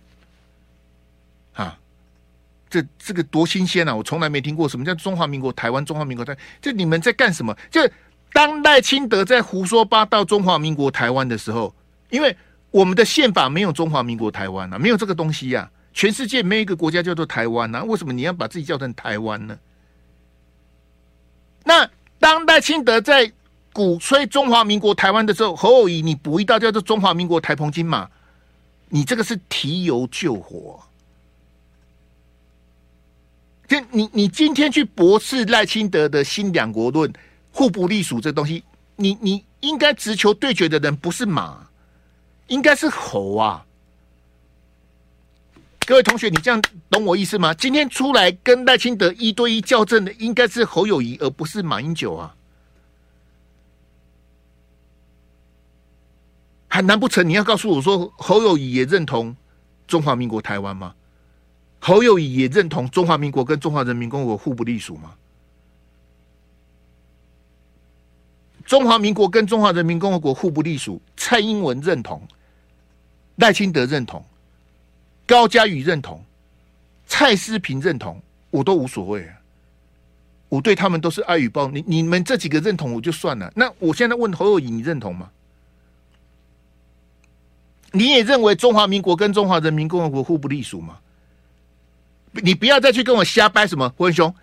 [2.70, 3.94] 这这个多新鲜啊！
[3.94, 7.56] 我从来没听过什么叫中华民国台湾，中华民国台就，你们在干什么？
[7.70, 7.80] 就
[8.32, 11.74] 当赖清德在胡说八道中华民国台湾的时候，
[12.10, 12.36] 因为
[12.70, 15.76] 我们的宪法没有中华民国台湾啊，没有这个东西呀、啊。
[15.94, 19.58] 全世界没有一个国家叫做台湾啊，为什么你要把自己叫成台湾呢？
[21.64, 21.88] 那
[22.20, 23.32] 当赖清德在
[23.72, 28.08] 鼓吹中华民国台湾的时候，侯友宜你补一道叫做中华民国台澎金马，
[28.90, 30.80] 你这个是提油救火。
[33.68, 37.12] 就你，你今天去驳斥赖清德的新两国论、
[37.52, 38.64] 互不隶属这东西，
[38.96, 41.68] 你你应该直球对决的人不是马，
[42.46, 43.66] 应该是猴啊！
[45.86, 47.52] 各位同学，你这样懂我意思吗？
[47.52, 52.34] 今天出来跟赖清德一对一校正的，应该是侯友谊，而不是马英九啊！
[56.68, 59.36] 还难不成你要告诉我说，侯友谊也认同
[59.86, 60.94] 中华民国台湾吗？
[61.80, 65.14] 侯友宜也认同中华民国跟中华人民共和国互不隶属吗？
[68.64, 72.20] 中华民国跟中华人民共和国互不隶属，蔡英文认同，
[73.36, 74.22] 赖清德认同，
[75.26, 76.22] 高嘉瑜认同，
[77.06, 78.20] 蔡思平认同，
[78.50, 79.26] 我都无所谓。
[80.50, 81.68] 我对他们都是爱与包。
[81.68, 83.50] 你你们这几个认同我就算了。
[83.56, 85.30] 那我现在问侯友宜，你认同吗？
[87.92, 90.98] 你也认为中华民国跟中华人民共和国互不隶属吗？
[92.42, 94.34] 你不要再去跟我瞎掰什么，辉兄，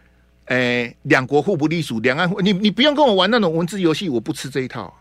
[0.46, 4.94] 哎、两国互不隶属，两岸你你不用跟我玩那种文字游戏，我不吃这一套。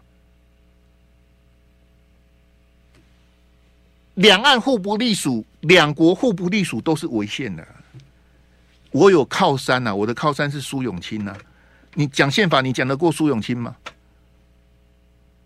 [4.15, 7.67] 两岸互不隶属，两国互不隶属都是违宪的。
[8.91, 11.39] 我有靠山呐、啊，我的靠山是苏永清呐、啊。
[11.95, 13.75] 你讲宪法，你讲得过苏永清吗？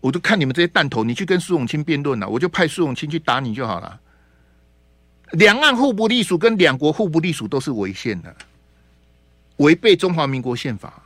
[0.01, 3.99] 我就看你们这些弹头，你去跟苏永清辩论了，我就派苏永清去打你就好了。
[5.31, 8.35] 两岸互不隶属跟两国互不隶属都是违宪的，
[9.57, 11.03] 违背中华民国宪法。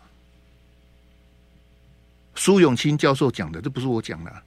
[2.35, 4.43] 苏永清教授讲的，这不是我讲的。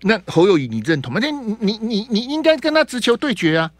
[0.00, 1.20] 那侯友宜，你认同吗？
[1.22, 3.70] 那你你你应该跟他直球对决啊！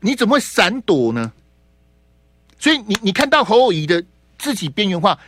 [0.00, 1.32] 你怎么会闪躲呢？
[2.58, 4.04] 所以你你看到侯友宜的
[4.38, 5.18] 自己边缘化，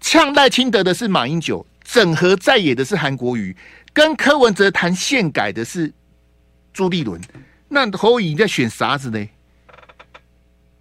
[0.00, 3.54] 呛赖清德的是马英九，整合在野的是韩国瑜。
[3.98, 5.92] 跟柯文哲谈宪改的是
[6.72, 7.20] 朱立伦，
[7.68, 9.28] 那侯友宜在选啥子呢？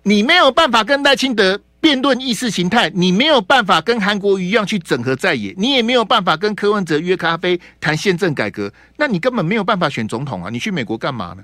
[0.03, 10.51] 你没有办法跟赖清德辩论意识形态，你没有办法跟韩国瑜一样去整合在野，你也没有办法跟柯文哲约咖啡谈宪政改革，那你根本没有办法选总统啊！
[10.51, 11.43] 你去美国干嘛呢？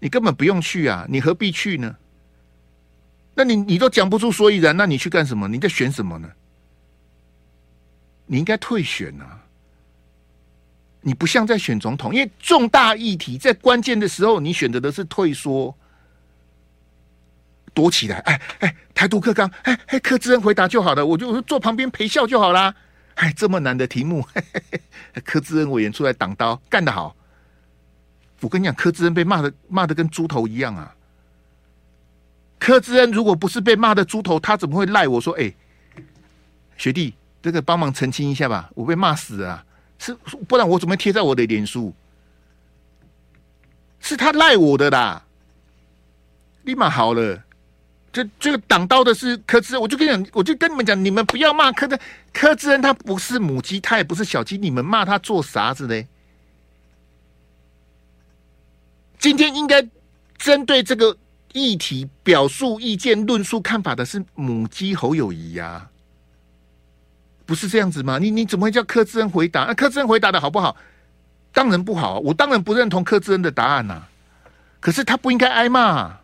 [0.00, 1.04] 你根本不用去啊！
[1.06, 1.94] 你何必去呢？
[3.34, 5.48] 那你你都讲不出所以然，那你去干什么？
[5.48, 6.30] 你在选什么呢？
[8.24, 9.37] 你应该退选啊！
[11.00, 15.74] 你不像在选总统，因为重大议题在关键的时候，你选择的是退缩、
[17.72, 18.18] 躲起来。
[18.18, 22.74] 哎哎，台独克刚，哎哎，柯志恩回答就好了，我就坐旁边陪笑就好啦。
[23.14, 24.80] 哎，这么难的题目，嘿嘿，
[25.24, 27.14] 柯志恩委员出来挡刀，干得好。
[28.40, 30.94] 我跟你讲，柯志恩被骂的骂的跟猪头一样啊。
[32.58, 35.32] 柯志恩如果不是被骂的猪头，他怎么会赖我说？
[35.34, 35.52] 哎，
[36.76, 39.64] 学弟，这个帮忙澄清一下吧，我被骂死了啊。
[39.98, 40.14] 是，
[40.46, 41.94] 不然我怎么贴在我的脸书？
[44.00, 45.24] 是他赖我的啦，
[46.62, 47.42] 立马好了。
[48.10, 51.98] 这这个挡刀的是柯志恩，我就跟你讲，我就跟你们讲，你们不要骂柯志
[52.32, 56.02] 柯志恩，他不是母鸡，他也不是小鸡，你们骂他做啥子呢？
[59.18, 59.86] 今天应该
[60.38, 61.16] 针对这个
[61.52, 65.90] 议题表述意见、论述看法的是母鸡侯友宜呀、
[67.48, 68.18] 不是这样子吗？
[68.18, 69.64] 你你怎么会叫柯志恩回答？
[69.64, 70.76] 那柯志恩回答的好不好？
[71.50, 72.18] 当然不好。
[72.18, 74.02] 我当然不认同柯志恩的答案呐、
[74.80, 76.18] 可是他不应该挨骂。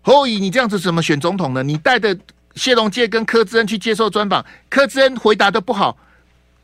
[0.00, 1.62] 侯友宜，你这样子怎么选总统呢？
[1.62, 2.18] 你带着
[2.54, 5.98] 谢龙介跟柯志恩去接受专访，柯志恩回答的不好，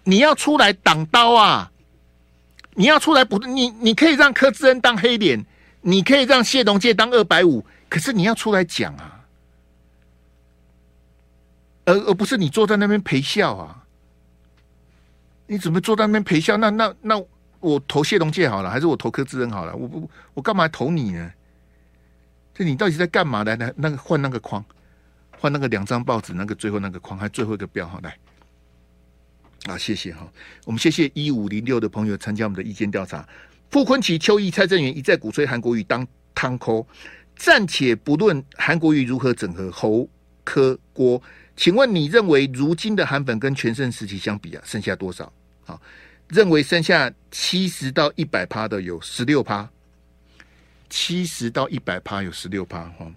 [0.05, 1.71] 你要出来挡刀啊！
[2.73, 5.45] 你要出来补，你你可以让柯志恩当黑脸，
[5.83, 9.18] 你可以让谢龙介当二百五，可是你要出来讲啊！
[11.89, 13.83] 而而不是你坐在那边陪笑啊！
[15.47, 16.59] 你怎么坐在那边陪笑？
[16.59, 17.19] 那那那
[17.61, 19.75] 我投谢龙介好了，还是我投柯志恩好了？
[19.75, 21.33] 我不我干嘛投你呢？
[22.53, 23.57] 这你到底在干嘛的？
[23.57, 24.63] 那那个换那个框，
[25.39, 28.15] 换那个两张报纸，那个最后那个框，还最后一个标好来。
[29.65, 30.31] 啊，谢谢哈！
[30.67, 33.27] 我们谢谢一五零六的朋友参加我们的意见调查。
[33.71, 36.87] 傅崐萁、邱毅、蔡正元一再鼓吹韩国瑜当汤扣，
[37.35, 40.07] 暂且不论韩国瑜如何整合侯
[40.45, 41.23] 柯郭。
[41.59, 45.31] 请问你认为如今的韩粉跟全盛时期相比啊，剩下多少？
[45.65, 45.83] 好，
[46.29, 49.69] 认为剩下七十到一百趴的有十六趴，
[50.89, 53.13] 七十到一百趴有十六趴哈。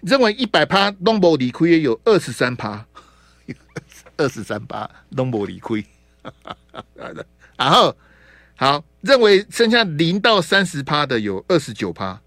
[0.00, 2.86] 认为一百趴拢无理亏也有二十三趴，
[4.16, 5.84] 二十三趴拢无理亏。
[7.58, 7.96] 然后
[8.54, 12.20] 好，认为剩下零到三十趴的有二十九趴。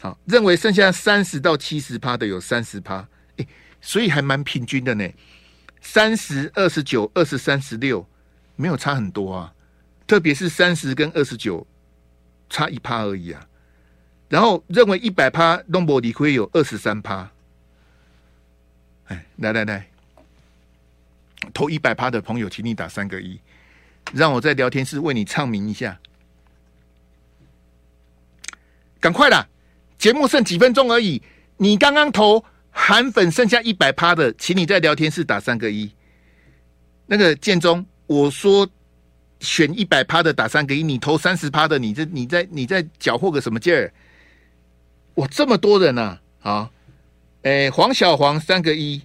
[0.00, 3.06] 好，认为剩下三十到七十趴的有三十趴。
[3.36, 3.46] 哎，
[3.80, 5.08] 所以还蛮平均的呢。
[5.80, 8.04] 三十、二十九、二十三、十六，
[8.56, 9.54] 没有差很多啊。
[10.06, 11.64] 特别是三十跟二十九，
[12.50, 13.46] 差一趴而已啊。
[14.28, 17.30] 然后认为一百趴拢无理亏有二十三趴。
[19.06, 19.88] 哎，来来来，
[21.54, 23.40] 投一百趴的朋友，请你打三个一，
[24.12, 26.00] 让我在聊天室为你唱名一下。
[28.98, 29.46] 赶快啦，
[29.98, 31.22] 节目剩几分钟而已，
[31.58, 32.44] 你刚刚投。
[32.78, 35.90] 韩粉剩下一百趴的，请你在聊天室打三个一。
[37.06, 38.68] 那个建中，我说
[39.40, 43.92] 选一百趴的打三个一，你投三十趴的，你这你在你在搅和个什么劲儿？
[45.14, 46.20] 哇，这么多人呐、啊！
[46.38, 46.70] 好，
[47.42, 49.02] 哎、黄小黄三个一，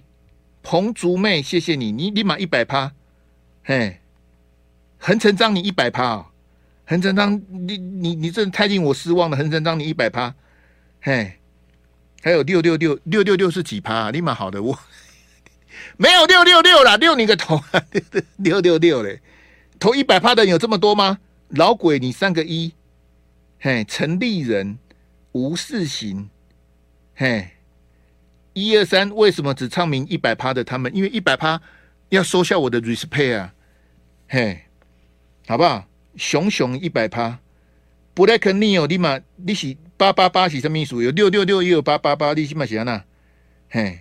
[0.62, 2.92] 彭竹妹，谢谢你，你立马一百趴。
[3.64, 4.00] 嘿，
[4.98, 6.30] 横成章你一百趴，
[6.84, 10.34] 横成章你你你这太令我失望了，横成章你一百趴，
[11.00, 11.38] 嘿。
[12.22, 13.94] 还有六六六六六六是几趴？
[13.94, 14.10] 啊？
[14.12, 14.78] 立马好的，我
[15.96, 17.84] 没有六六六啦，六你个头啊！
[18.36, 19.20] 六六六嘞，
[19.80, 21.18] 投一百趴的人有这么多吗？
[21.48, 22.72] 老鬼，你三个一，
[23.58, 24.78] 嘿，陈立人、
[25.32, 26.30] 吴世行，
[27.16, 27.50] 嘿，
[28.52, 30.94] 一二三，为什么只唱名一百趴的他们？
[30.94, 31.60] 因为一百趴
[32.10, 33.54] 要收下我的 respect 啊，
[34.28, 34.62] 嘿，
[35.48, 35.86] 好不好？
[36.16, 37.40] 熊熊一百趴
[38.14, 39.76] ，Black Neo 立马你是。
[40.02, 41.00] 八八八是什么意思？
[41.00, 43.04] 有六六六，也有八八八，你起码写那，
[43.70, 44.00] 嘿，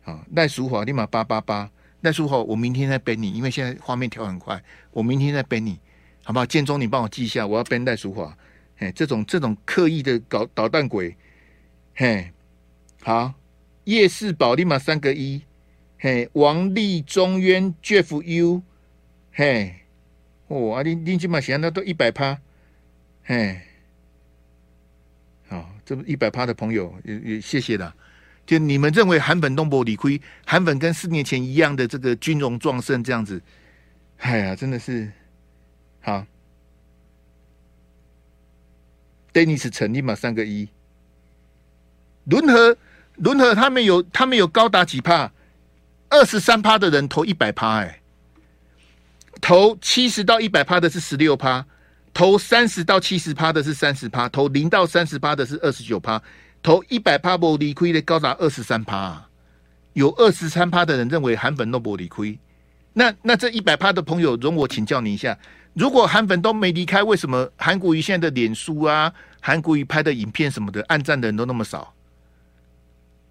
[0.00, 1.70] 好赖淑华，立马八八八，
[2.00, 5.78] 赖淑华，我明天再编你，因为现在画面调很快，我明天再编你，
[6.24, 6.46] 好不好？
[6.46, 8.34] 建中，你帮我记一下，我要编赖淑华，
[8.78, 11.14] 嘿，这种这种刻意的搞捣蛋鬼，
[11.94, 12.32] 嘿，
[13.02, 13.34] 好，
[13.84, 15.42] 叶世宝，立马三个一，
[15.98, 18.62] 嘿，王立中渊，Jeff U，
[19.32, 19.82] 嘿，
[20.46, 22.38] 哦，啊，你你起码写那都一百趴，
[23.22, 23.60] 嘿。
[25.92, 27.94] 这么一百趴的朋友也也谢谢了。
[28.46, 33.42] 就你们认为韩粉东博理亏，韩粉跟四年前一样的这个军容壮盛这样子，
[34.16, 35.12] 哎呀，真的是
[36.00, 36.24] 好。
[39.34, 40.66] Dennis 陈立马三个一，
[42.24, 42.74] 轮和
[43.16, 45.30] 轮和他们有他们有高达几趴？
[46.08, 48.00] 二十三趴的人投一百趴，哎，
[49.42, 51.66] 投七十到一百趴的是十六趴。
[52.14, 56.22] 投三十到七十趴的是三十趴，投零到三十趴的是二十九趴，
[56.62, 59.26] 投一百趴不理亏的高达二十三趴，
[59.94, 62.38] 有二十三趴的人认为韩粉都不理亏。
[62.92, 65.38] 那那这一百趴的朋友，容我请教你一下：
[65.72, 69.10] 如果韩粉都没离开，为什么韩国瑜现在的脸书啊，
[69.40, 71.94] 韩国瑜拍的影片什么的，按赞的人都那么少？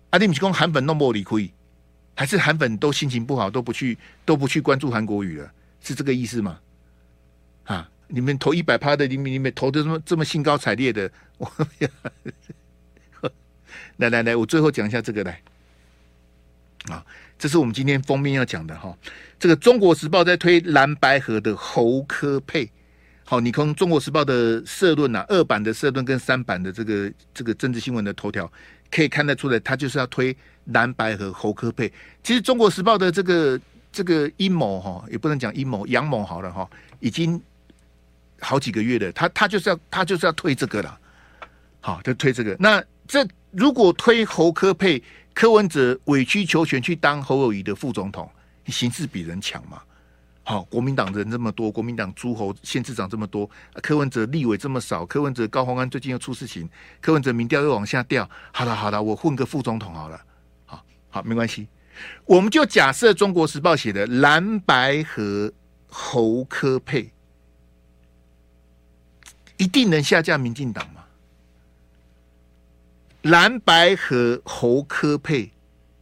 [0.09, 1.53] 阿弟，你是讲韩粉都不理亏，
[2.15, 5.51] 还是韩粉都心情不好，都不去都不去关注韩国瑜了？
[5.81, 6.57] 是这个意思吗？
[8.13, 11.49] 你们投一百趴的，你们你们投的这么这么兴高采烈的，我
[13.97, 15.41] 来来来，我最后讲一下这个来
[16.89, 17.05] 啊，
[17.39, 18.93] 这是我们今天封面要讲的哈。
[19.39, 22.69] 这个《中国时报》在推蓝白合的侯柯配，
[23.23, 28.51] 好，你从《中国时报》的社论啊，二版的社论跟三版的这个这个政治新闻的头条，
[28.91, 30.35] 可以看得出来，他就是要推
[30.65, 31.91] 蓝白合侯柯配。
[32.23, 33.59] 其实《中国时报》的这个
[33.91, 37.41] 这个阴谋哈，也不能讲阴谋，阳谋好了哈，已经。
[38.41, 40.99] 好几个月的，他他就是要他就是要推这个了，
[41.79, 42.55] 好，就推这个。
[42.59, 45.01] 那这如果推侯科佩，
[45.33, 48.29] 柯文哲委曲求全去当侯友宜的副总统，
[48.65, 49.81] 形势比人强嘛？
[50.43, 56.67] 好，国民党人这么多，国民党诸侯县市长这么多，柯文哲立委这么少，柯文哲高宏安最近又出事情，
[56.99, 58.27] 柯文哲民调又往下掉。
[58.51, 60.19] 好了好了，我混个副总统好了，
[60.65, 61.67] 好好没关系，
[62.25, 65.53] 我们就假设中国时报写的蓝白和
[65.87, 67.11] 侯科佩。
[69.61, 71.03] 一定能下架民进党吗？
[73.21, 75.51] 蓝白和侯科配，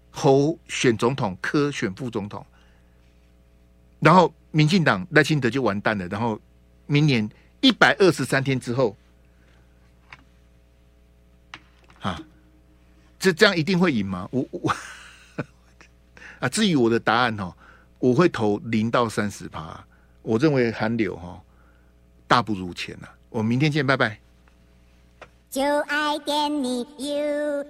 [0.09, 2.45] 侯选总统，柯选副总统，
[3.99, 6.07] 然后民进党赖清德就完蛋了。
[6.07, 6.39] 然后
[6.85, 7.29] 明年
[7.59, 8.95] 一百二十三天之后，
[11.99, 12.17] 啊，
[13.19, 14.25] 这这样一定会赢吗？
[14.31, 14.73] 我我
[16.39, 17.53] 啊，至于我的答案哦，
[17.97, 19.85] 我会投零到三十趴。
[20.21, 21.43] 我认为韩流哈
[22.25, 23.09] 大不如前呐。
[23.29, 24.19] 我们明天见，拜拜。
[25.49, 27.65] 就爱点你 UFO